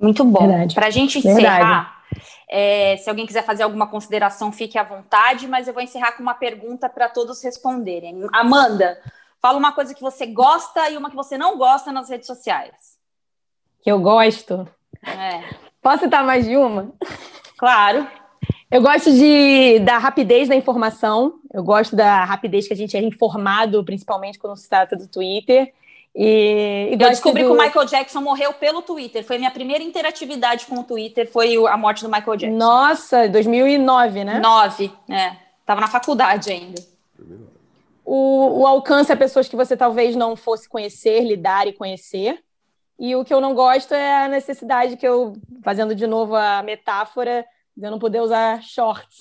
[0.00, 0.68] Muito bom.
[0.74, 2.02] Para a gente encerrar,
[2.50, 6.22] é, se alguém quiser fazer alguma consideração, fique à vontade, mas eu vou encerrar com
[6.22, 8.26] uma pergunta para todos responderem.
[8.32, 8.98] Amanda,
[9.40, 12.98] fala uma coisa que você gosta e uma que você não gosta nas redes sociais.
[13.80, 14.66] Que eu gosto?
[15.02, 15.54] É.
[15.80, 16.92] Posso citar mais de uma?
[17.56, 18.06] Claro.
[18.72, 23.02] Eu gosto de, da rapidez da informação, eu gosto da rapidez que a gente é
[23.02, 25.74] informado, principalmente quando se trata do Twitter.
[26.16, 27.50] E, e eu descobri do...
[27.50, 29.22] que o Michael Jackson morreu pelo Twitter.
[29.26, 32.56] Foi minha primeira interatividade com o Twitter, foi a morte do Michael Jackson.
[32.56, 34.40] Nossa, 2009, né?
[34.40, 35.36] 9, é.
[35.66, 36.82] Tava na faculdade ainda.
[38.02, 42.42] O, o alcance a pessoas que você talvez não fosse conhecer, lidar e conhecer.
[42.98, 46.62] E o que eu não gosto é a necessidade que eu, fazendo de novo a
[46.62, 47.44] metáfora,
[47.76, 49.18] de eu não poder usar shorts.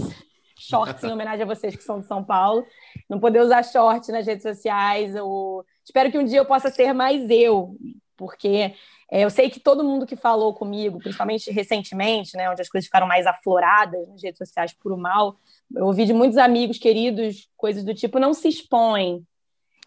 [0.58, 2.66] Shorts em homenagem a vocês que são de São Paulo.
[3.10, 5.16] Não poder usar shorts nas redes sociais.
[5.16, 5.66] Ou...
[5.84, 7.76] Espero que um dia eu possa ser mais eu,
[8.16, 8.74] porque
[9.12, 12.86] é, eu sei que todo mundo que falou comigo, principalmente recentemente, né, onde as coisas
[12.86, 15.38] ficaram mais afloradas nas redes sociais por o mal,
[15.76, 19.26] eu ouvi de muitos amigos queridos coisas do tipo: não se expõe.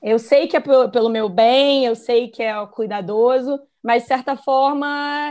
[0.03, 4.37] Eu sei que é pelo meu bem, eu sei que é cuidadoso, mas de certa
[4.37, 4.87] forma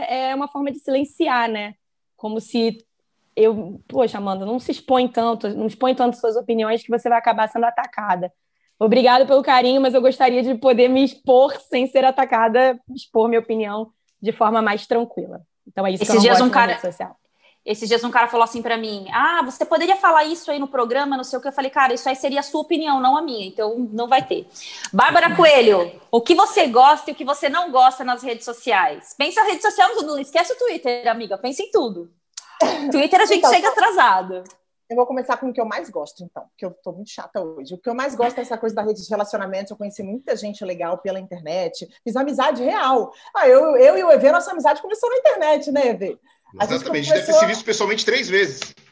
[0.08, 1.74] é uma forma de silenciar, né?
[2.16, 2.78] Como se
[3.36, 7.18] eu, poxa, Amanda, não se expõe tanto, não expõe tanto suas opiniões que você vai
[7.18, 8.32] acabar sendo atacada.
[8.78, 13.40] Obrigada pelo carinho, mas eu gostaria de poder me expor sem ser atacada, expor minha
[13.40, 15.42] opinião de forma mais tranquila.
[15.66, 17.16] Então é isso Esses que eu dias um cara social.
[17.64, 20.68] Esses dias um cara falou assim para mim: "Ah, você poderia falar isso aí no
[20.68, 21.48] programa, não sei o que".
[21.48, 24.22] Eu falei: "Cara, isso aí seria a sua opinião, não a minha, então não vai
[24.22, 24.46] ter".
[24.92, 29.14] Bárbara Coelho, o que você gosta e o que você não gosta nas redes sociais?
[29.16, 32.10] Pensa na rede social, não esquece o Twitter, amiga, pensa em tudo.
[32.90, 34.44] Twitter a gente então, chega atrasado.
[34.88, 37.40] Eu vou começar com o que eu mais gosto, então, porque eu estou muito chata
[37.40, 37.74] hoje.
[37.74, 39.70] O que eu mais gosto é essa coisa da rede de relacionamentos.
[39.70, 43.10] Eu conheci muita gente legal pela internet, fiz amizade real.
[43.34, 46.18] Ah, eu, eu e o EV, nossa amizade começou na internet, né, EV?
[46.58, 48.60] A Exatamente, a gente deve ter se visto pessoalmente três vezes.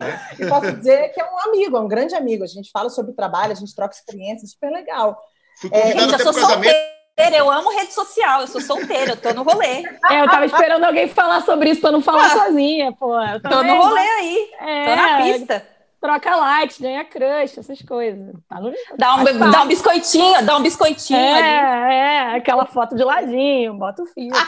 [0.00, 0.42] É.
[0.44, 2.44] e posso dizer que é um amigo, é um grande amigo.
[2.44, 5.18] A gente fala sobre trabalho, a gente troca experiências, super legal.
[5.60, 9.32] Fui convidado é, até para casamento eu amo rede social, eu sou solteira, eu tô
[9.32, 9.84] no rolê.
[10.10, 13.20] É, eu tava esperando alguém falar sobre isso pra não falar ah, sozinha, pô.
[13.20, 15.66] Eu tô no rolê aí, é, tô na pista.
[16.00, 18.32] Troca likes, ganha crush, essas coisas.
[18.48, 18.72] Tá no...
[18.96, 21.92] dá, um, dá um biscoitinho, dá um biscoitinho é, ali.
[21.94, 24.40] É, aquela foto de ladinho, bota o filtro.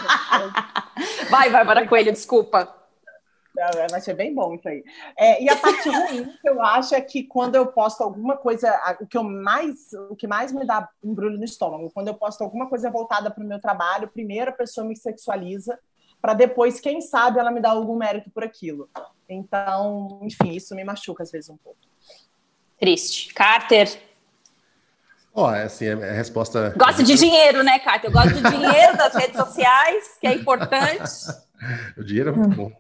[1.29, 2.80] vai, vai, para Coelho, desculpa.
[3.91, 4.83] Vai ser bem bom isso aí.
[5.17, 8.71] É, e a parte ruim que eu acho é que quando eu posto alguma coisa,
[9.01, 12.43] o que eu mais, o que mais me dá embrulho no estômago, quando eu posto
[12.43, 15.79] alguma coisa voltada para o meu trabalho, primeiro a pessoa me sexualiza,
[16.21, 18.89] para depois, quem sabe, ela me dá algum mérito por aquilo.
[19.29, 21.79] Então, enfim, isso me machuca às vezes um pouco.
[22.79, 23.33] Triste.
[23.33, 23.89] Carter.
[25.33, 26.75] Ó, oh, assim, a resposta.
[26.77, 28.11] Gosta de dinheiro, né, Carter?
[28.11, 31.03] Eu gosto de dinheiro das redes sociais, que é importante.
[31.97, 32.73] o dinheiro é muito bom.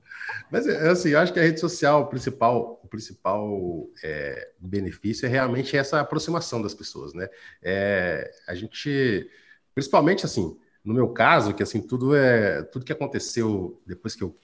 [0.50, 5.26] Mas é, assim, eu acho que a rede social, o principal, o principal é, benefício
[5.26, 7.28] é realmente essa aproximação das pessoas, né?
[7.62, 9.30] É, a gente,
[9.74, 14.36] principalmente assim, no meu caso, que assim tudo é tudo que aconteceu depois que eu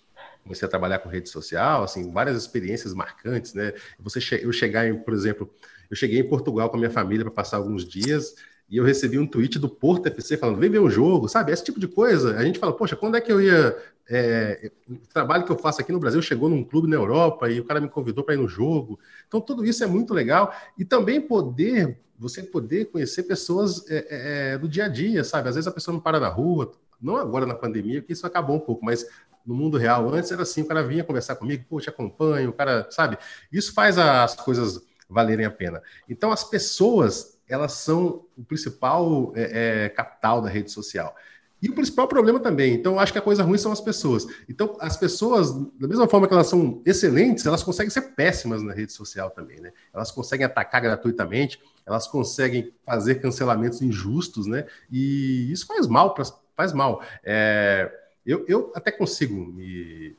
[0.43, 3.73] comecei a trabalhar com rede social, assim, várias experiências marcantes, né?
[3.99, 5.53] Você che eu chegar em, por exemplo,
[5.91, 8.35] eu cheguei em Portugal com a minha família para passar alguns dias
[8.69, 11.53] e eu recebi um tweet do Porto FC falando, vem ver um jogo, sabe?
[11.53, 12.37] Esse tipo de coisa.
[12.37, 13.77] A gente fala, poxa, quando é que eu ia
[14.09, 17.59] é, o trabalho que eu faço aqui no Brasil chegou num clube na Europa e
[17.61, 18.99] o cara me convidou para ir no jogo.
[19.27, 20.55] Então, tudo isso é muito legal.
[20.79, 25.49] E também poder, você poder conhecer pessoas é, é, é do dia a dia, sabe?
[25.49, 28.57] Às vezes a pessoa não para na rua, não agora na pandemia, que isso acabou
[28.57, 29.07] um pouco, mas
[29.45, 32.53] no mundo real, antes era assim, o cara vinha conversar comigo, pô, te acompanho, o
[32.53, 33.17] cara, sabe?
[33.53, 35.83] Isso faz as coisas valerem a pena.
[36.09, 41.15] Então, as pessoas, elas são o principal é, é capital da rede social.
[41.61, 44.27] E o principal problema também, então acho que a coisa ruim são as pessoas.
[44.49, 48.75] Então, as pessoas, da mesma forma que elas são excelentes, elas conseguem ser péssimas na
[48.75, 49.73] rede social também, né?
[49.93, 54.67] Elas conseguem atacar gratuitamente, elas conseguem fazer cancelamentos injustos, né?
[54.91, 56.15] E isso faz mal,
[56.55, 57.03] faz mal.
[57.25, 57.91] É,
[58.25, 60.15] eu, eu até consigo me,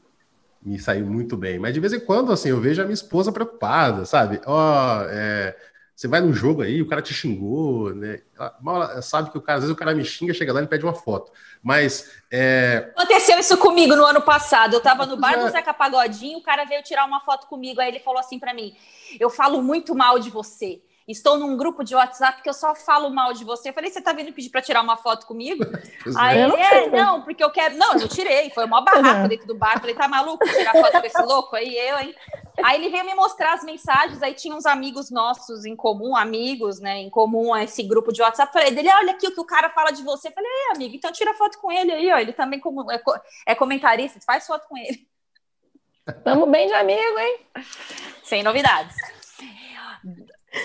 [0.59, 3.31] me sair muito bem, mas de vez em quando, assim, eu vejo a minha esposa
[3.31, 4.41] preocupada, sabe?
[4.45, 5.55] Ó, oh, é,
[5.97, 8.21] você vai num jogo aí, o cara te xingou, né?
[8.61, 10.85] Mal sabe que o cara, às vezes o cara me xinga, chega lá e pede
[10.85, 11.31] uma foto.
[11.63, 12.11] Mas.
[12.29, 12.91] É...
[12.95, 14.75] Aconteceu isso comigo no ano passado.
[14.75, 17.81] Eu tava no bar do Zeca Pagodinho, o cara veio tirar uma foto comigo.
[17.81, 18.75] Aí ele falou assim para mim:
[19.19, 20.83] Eu falo muito mal de você.
[21.07, 23.69] Estou num grupo de WhatsApp que eu só falo mal de você.
[23.69, 25.63] Eu falei, você tá vindo pedir para tirar uma foto comigo?
[26.15, 27.75] Aí ele, é, não, porque eu quero.
[27.75, 29.75] Não, eu tirei, foi uma barraca dentro do bar.
[29.75, 31.55] Eu falei, tá maluco tirar foto com esse louco?
[31.55, 32.15] Aí eu, hein?
[32.64, 36.80] Aí ele veio me mostrar as mensagens, aí tinha uns amigos nossos em comum, amigos,
[36.80, 38.51] né, em comum a esse grupo de WhatsApp.
[38.51, 40.32] Falei dele, olha aqui o que o cara fala de você.
[40.32, 42.18] Falei, é, amigo, então tira foto com ele aí, ó.
[42.18, 43.01] Ele também como, é,
[43.45, 45.08] é comentarista, faz foto com ele.
[46.24, 47.39] Tamo bem de amigo, hein?
[48.24, 48.95] Sem novidades.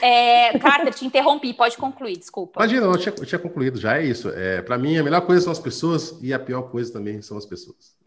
[0.00, 2.60] É, Carter, te interrompi, pode concluir, desculpa.
[2.60, 4.28] Imagina, eu tinha, eu tinha concluído, já é isso.
[4.30, 7.36] É, Para mim, a melhor coisa são as pessoas e a pior coisa também são
[7.36, 7.96] as pessoas.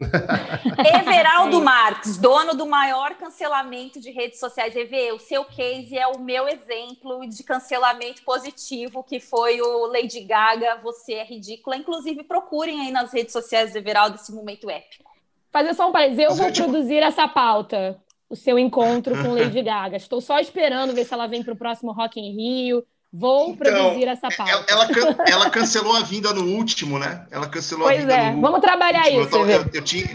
[1.00, 4.74] Everaldo Marques, dono do maior cancelamento de redes sociais.
[4.74, 10.20] EV, o seu case é o meu exemplo de cancelamento positivo, que foi o Lady
[10.20, 11.76] Gaga, você é ridícula.
[11.76, 15.04] Inclusive, procurem aí nas redes sociais do Everaldo esse momento épico.
[15.52, 17.98] Fazer só um parênteses, eu vou produzir essa pauta
[18.28, 19.96] o seu encontro com Lady Gaga.
[19.96, 22.84] Estou só esperando ver se ela vem para o próximo Rock in Rio.
[23.12, 24.50] Vou então, produzir essa pauta.
[24.50, 27.26] Ela, ela, ela, cancelou a vinda no último, né?
[27.30, 28.30] Ela cancelou pois a vinda é.
[28.32, 29.22] no Vamos trabalhar último.
[29.22, 29.36] isso.
[29.36, 30.06] Eu, eu, eu, tinha,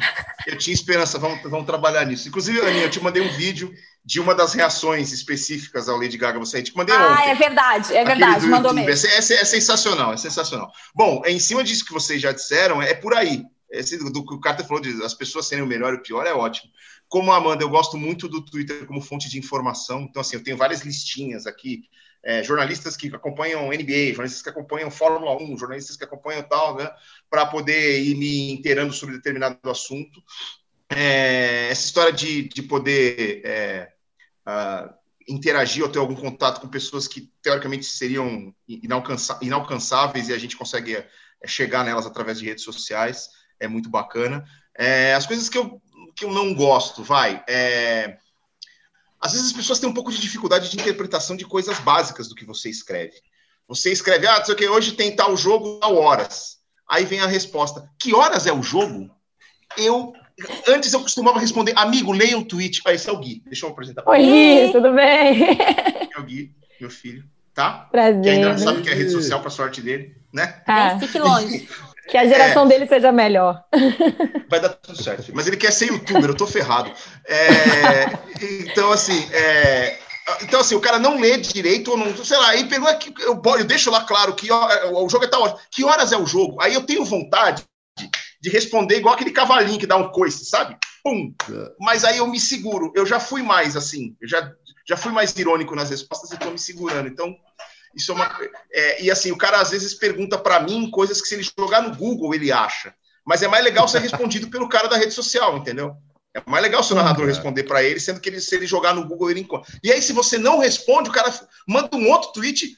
[0.46, 2.28] eu tinha esperança, vamos, vamos trabalhar nisso.
[2.28, 6.38] Inclusive, Aninha, eu te mandei um vídeo de uma das reações específicas ao Lady Gaga.
[6.38, 7.30] Você te mandei ah, ontem.
[7.30, 9.08] é verdade, é verdade, mandou mesmo.
[9.08, 10.72] É, é, é, sensacional, é sensacional.
[10.94, 13.44] Bom, em cima disso que vocês já disseram, é por aí.
[13.72, 16.28] Esse, do que o Carter falou de as pessoas serem o melhor e o pior
[16.28, 16.70] é ótimo.
[17.12, 20.04] Como a Amanda, eu gosto muito do Twitter como fonte de informação.
[20.04, 21.84] Então, assim, eu tenho várias listinhas aqui.
[22.24, 26.90] É, jornalistas que acompanham NBA, jornalistas que acompanham Fórmula 1, jornalistas que acompanham tal, né?
[27.30, 30.24] Para poder ir me inteirando sobre determinado assunto.
[30.90, 33.92] É, essa história de, de poder é,
[34.48, 34.94] uh,
[35.28, 40.56] interagir ou ter algum contato com pessoas que teoricamente seriam inalcança, inalcançáveis e a gente
[40.56, 41.10] consegue é,
[41.46, 43.32] chegar nelas através de redes sociais
[43.62, 44.44] é muito bacana.
[44.78, 45.82] É, as coisas que eu,
[46.16, 47.44] que eu não gosto, vai.
[47.48, 48.18] É,
[49.20, 52.36] às vezes as pessoas têm um pouco de dificuldade de interpretação de coisas básicas do
[52.36, 53.22] que você escreve.
[53.68, 56.58] Você escreve, ah, não sei o que, hoje tem tal jogo, tal horas.
[56.90, 59.10] Aí vem a resposta: que horas é o jogo?
[59.78, 60.14] Eu.
[60.68, 62.82] Antes eu costumava responder, amigo, leia o tweet.
[62.86, 63.44] Ah, esse é o Gui.
[63.46, 64.04] Deixa eu apresentar.
[64.08, 65.58] Oi, Gui, tudo bem?
[66.14, 67.88] É o Gui, meu filho, tá?
[67.92, 68.22] Prazer.
[68.24, 70.62] Que ainda não sabe que é rede social, para sorte dele, né?
[70.68, 71.00] Ah.
[71.00, 71.70] Fique longe.
[72.12, 73.64] Que a geração é, dele seja melhor.
[74.52, 75.32] Vai dar tudo certo.
[75.34, 76.92] Mas ele quer ser youtuber, eu tô ferrado.
[77.26, 79.98] É, então, assim, é,
[80.42, 83.42] então, assim, o cara não lê direito, ou não, sei lá, aí pergunta que eu,
[83.58, 85.56] eu deixo lá claro que ó, o jogo é tal hora.
[85.72, 86.62] Que horas é o jogo?
[86.62, 87.64] Aí eu tenho vontade
[87.98, 88.10] de,
[88.42, 90.76] de responder igual aquele cavalinho que dá um coice, sabe?
[91.02, 91.34] Pum!
[91.80, 92.92] Mas aí eu me seguro.
[92.94, 94.52] Eu já fui mais assim, eu já,
[94.86, 97.08] já fui mais irônico nas respostas e tô me segurando.
[97.08, 97.34] Então,
[97.96, 98.40] isso é uma.
[98.72, 101.82] É, e assim, o cara às vezes pergunta para mim coisas que se ele jogar
[101.82, 102.94] no Google ele acha.
[103.26, 105.96] Mas é mais legal ser respondido pelo cara da rede social, entendeu?
[106.34, 108.94] É mais legal se o narrador responder para ele, sendo que ele, se ele jogar
[108.94, 109.72] no Google ele encontra.
[109.84, 111.32] E aí, se você não responde, o cara
[111.68, 112.78] manda um outro tweet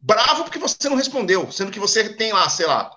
[0.00, 2.90] bravo porque você não respondeu, sendo que você tem lá, sei lá,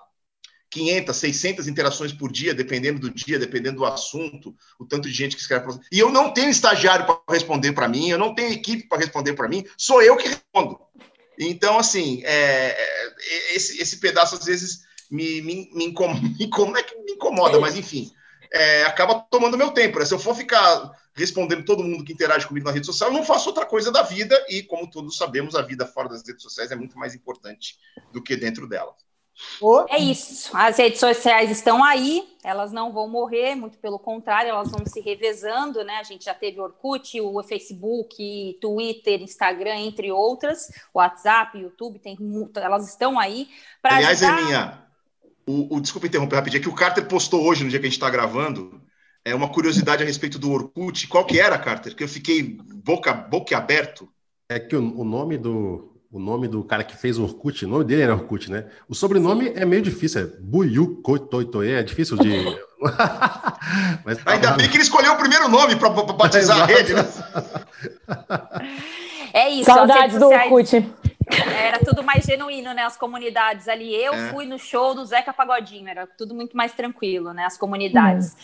[0.70, 5.34] 500, 600 interações por dia, dependendo do dia, dependendo do assunto, o tanto de gente
[5.34, 5.66] que escreve.
[5.90, 9.34] E eu não tenho estagiário para responder para mim, eu não tenho equipe para responder
[9.34, 10.78] para mim, sou eu que respondo.
[11.38, 14.80] Então, assim, é, é, esse, esse pedaço às vezes
[15.10, 16.20] me, me, me, incomoda,
[16.66, 18.10] não é que me incomoda, mas enfim,
[18.52, 19.98] é, acaba tomando meu tempo.
[19.98, 20.04] Né?
[20.04, 23.24] Se eu for ficar respondendo todo mundo que interage comigo na rede social, eu não
[23.24, 26.70] faço outra coisa da vida e, como todos sabemos, a vida fora das redes sociais
[26.70, 27.76] é muito mais importante
[28.12, 29.07] do que dentro delas.
[29.88, 30.50] É isso.
[30.56, 35.00] As redes sociais estão aí, elas não vão morrer, muito pelo contrário, elas vão se
[35.00, 35.96] revezando, né?
[35.96, 42.16] A gente já teve Orkut, o Facebook, Twitter, Instagram, entre outras, WhatsApp, YouTube, tem
[42.56, 43.48] elas estão aí
[43.82, 44.40] para Aliás, ajudar...
[44.40, 44.88] Elinha,
[45.46, 47.88] o, o, desculpa interromper rapidinho, é que o Carter postou hoje, no dia que a
[47.88, 48.80] gente está gravando,
[49.24, 51.06] é uma curiosidade a respeito do Orkut.
[51.08, 51.94] Qual que era, Carter?
[51.94, 54.08] Que eu fiquei boca, boca aberto.
[54.48, 57.68] É que o, o nome do, o nome do cara que fez o Orkut, o
[57.68, 58.66] nome dele era Orkut, né?
[58.88, 62.44] O sobrenome é meio difícil, é Buiu Koitoitoe, é difícil de.
[64.04, 67.04] Mas, tá Ainda bem que ele escolheu o primeiro nome para batizar a rede, né?
[69.34, 69.64] É isso.
[69.64, 70.86] Saudades do Orkut.
[71.30, 72.82] Era tudo mais genuíno, né?
[72.84, 73.94] As comunidades ali.
[73.94, 74.30] Eu é.
[74.30, 77.44] fui no show do Zeca Pagodinho, era tudo muito mais tranquilo, né?
[77.44, 78.34] As comunidades.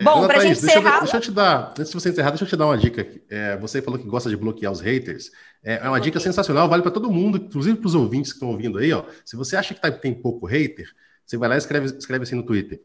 [0.00, 0.04] Hum.
[0.04, 0.96] Bom, para a gente deixa encerrar.
[0.96, 3.06] Eu, deixa eu te dar, antes de você encerrar, deixa eu te dar uma dica.
[3.30, 5.30] É, você falou que gosta de bloquear os haters.
[5.64, 8.50] É, é uma dica sensacional, vale para todo mundo, inclusive para os ouvintes que estão
[8.50, 8.92] ouvindo aí.
[8.92, 9.04] Ó.
[9.24, 10.88] Se você acha que tá, tem pouco hater,
[11.24, 12.82] você vai lá e escreve, escreve assim no Twitter.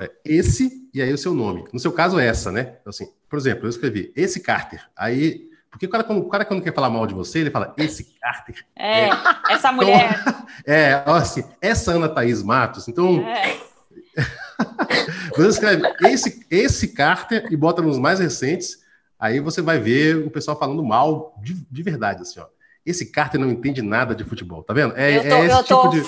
[0.00, 1.64] É, esse e aí o seu nome.
[1.72, 2.76] No seu caso, essa, né?
[2.80, 4.86] Então, assim, por exemplo, eu escrevi esse Carter.
[4.96, 5.46] Aí
[5.76, 8.04] porque o cara, quando, o cara, quando quer falar mal de você, ele fala, esse
[8.18, 8.64] Carter.
[8.74, 9.10] É, é.
[9.50, 10.18] essa mulher.
[10.20, 12.88] Então, é, assim, essa Ana Thaís Matos.
[12.88, 13.20] Então.
[13.20, 13.58] É.
[15.36, 18.85] você escreve esse, esse Carter e bota nos mais recentes,
[19.18, 22.46] aí você vai ver o pessoal falando mal de, de verdade, assim, ó.
[22.84, 24.94] Esse Carter não entende nada de futebol, tá vendo?
[24.96, 25.88] É, tô, é esse tipo tô...
[25.88, 26.02] de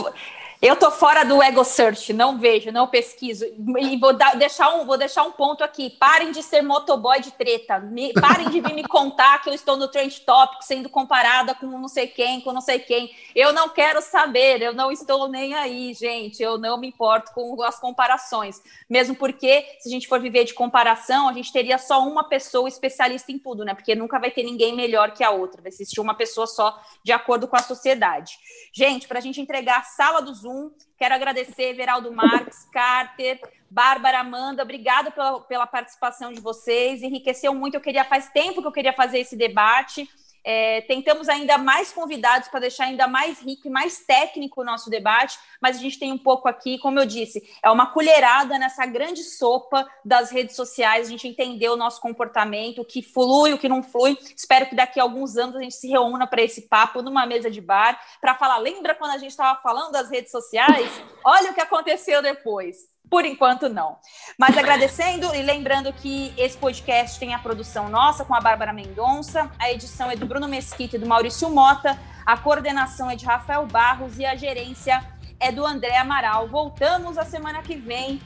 [0.61, 3.45] Eu tô fora do Ego Search, não vejo, não pesquiso.
[3.79, 5.89] E vou dar, deixar, um, vou deixar um ponto aqui.
[5.89, 7.79] Parem de ser motoboy de treta.
[7.79, 11.67] Me, parem de vir me contar que eu estou no Trend Topic sendo comparada com
[11.67, 13.15] não sei quem, com não sei quem.
[13.37, 16.43] Eu não quero saber, eu não estou nem aí, gente.
[16.43, 18.61] Eu não me importo com as comparações.
[18.91, 22.69] Mesmo porque, se a gente for viver de comparação, a gente teria só uma pessoa
[22.69, 23.75] especialista em tudo, né?
[23.75, 25.63] Porque nunca vai ter ninguém melhor que a outra.
[25.63, 28.37] Vai existir uma pessoa só de acordo com a sociedade.
[28.73, 30.71] Gente, para a gente entregar a sala do Zoom, Zoom.
[30.97, 33.39] Quero agradecer Veraldo Marques, Carter,
[33.71, 37.75] Bárbara, Amanda, obrigada pela, pela participação de vocês, enriqueceu muito.
[37.75, 40.09] Eu queria, faz tempo que eu queria fazer esse debate.
[40.51, 44.89] É, tentamos ainda mais convidados para deixar ainda mais rico e mais técnico o nosso
[44.89, 48.87] debate, mas a gente tem um pouco aqui, como eu disse, é uma colherada nessa
[48.87, 53.59] grande sopa das redes sociais, a gente entender o nosso comportamento, o que flui, o
[53.59, 54.17] que não flui.
[54.35, 57.51] Espero que daqui a alguns anos a gente se reúna para esse papo numa mesa
[57.51, 60.91] de bar, para falar, lembra quando a gente estava falando das redes sociais?
[61.23, 62.89] Olha o que aconteceu depois.
[63.11, 63.97] Por enquanto, não.
[64.39, 69.51] Mas agradecendo e lembrando que esse podcast tem a produção nossa com a Bárbara Mendonça,
[69.59, 73.67] a edição é do Bruno Mesquita e do Maurício Mota, a coordenação é de Rafael
[73.67, 75.03] Barros e a gerência
[75.41, 76.49] é do André Amaral.
[76.49, 78.21] Voltamos a semana que vem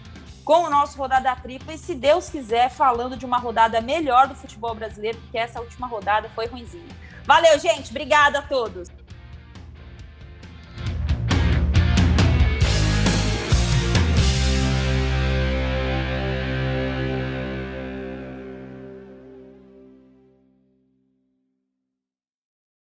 [0.44, 4.34] com o nosso Rodada Tripla e, se Deus quiser, falando de uma rodada melhor do
[4.34, 6.88] futebol brasileiro, porque essa última rodada foi ruimzinha.
[7.24, 7.90] Valeu, gente.
[7.90, 8.88] Obrigada a todos.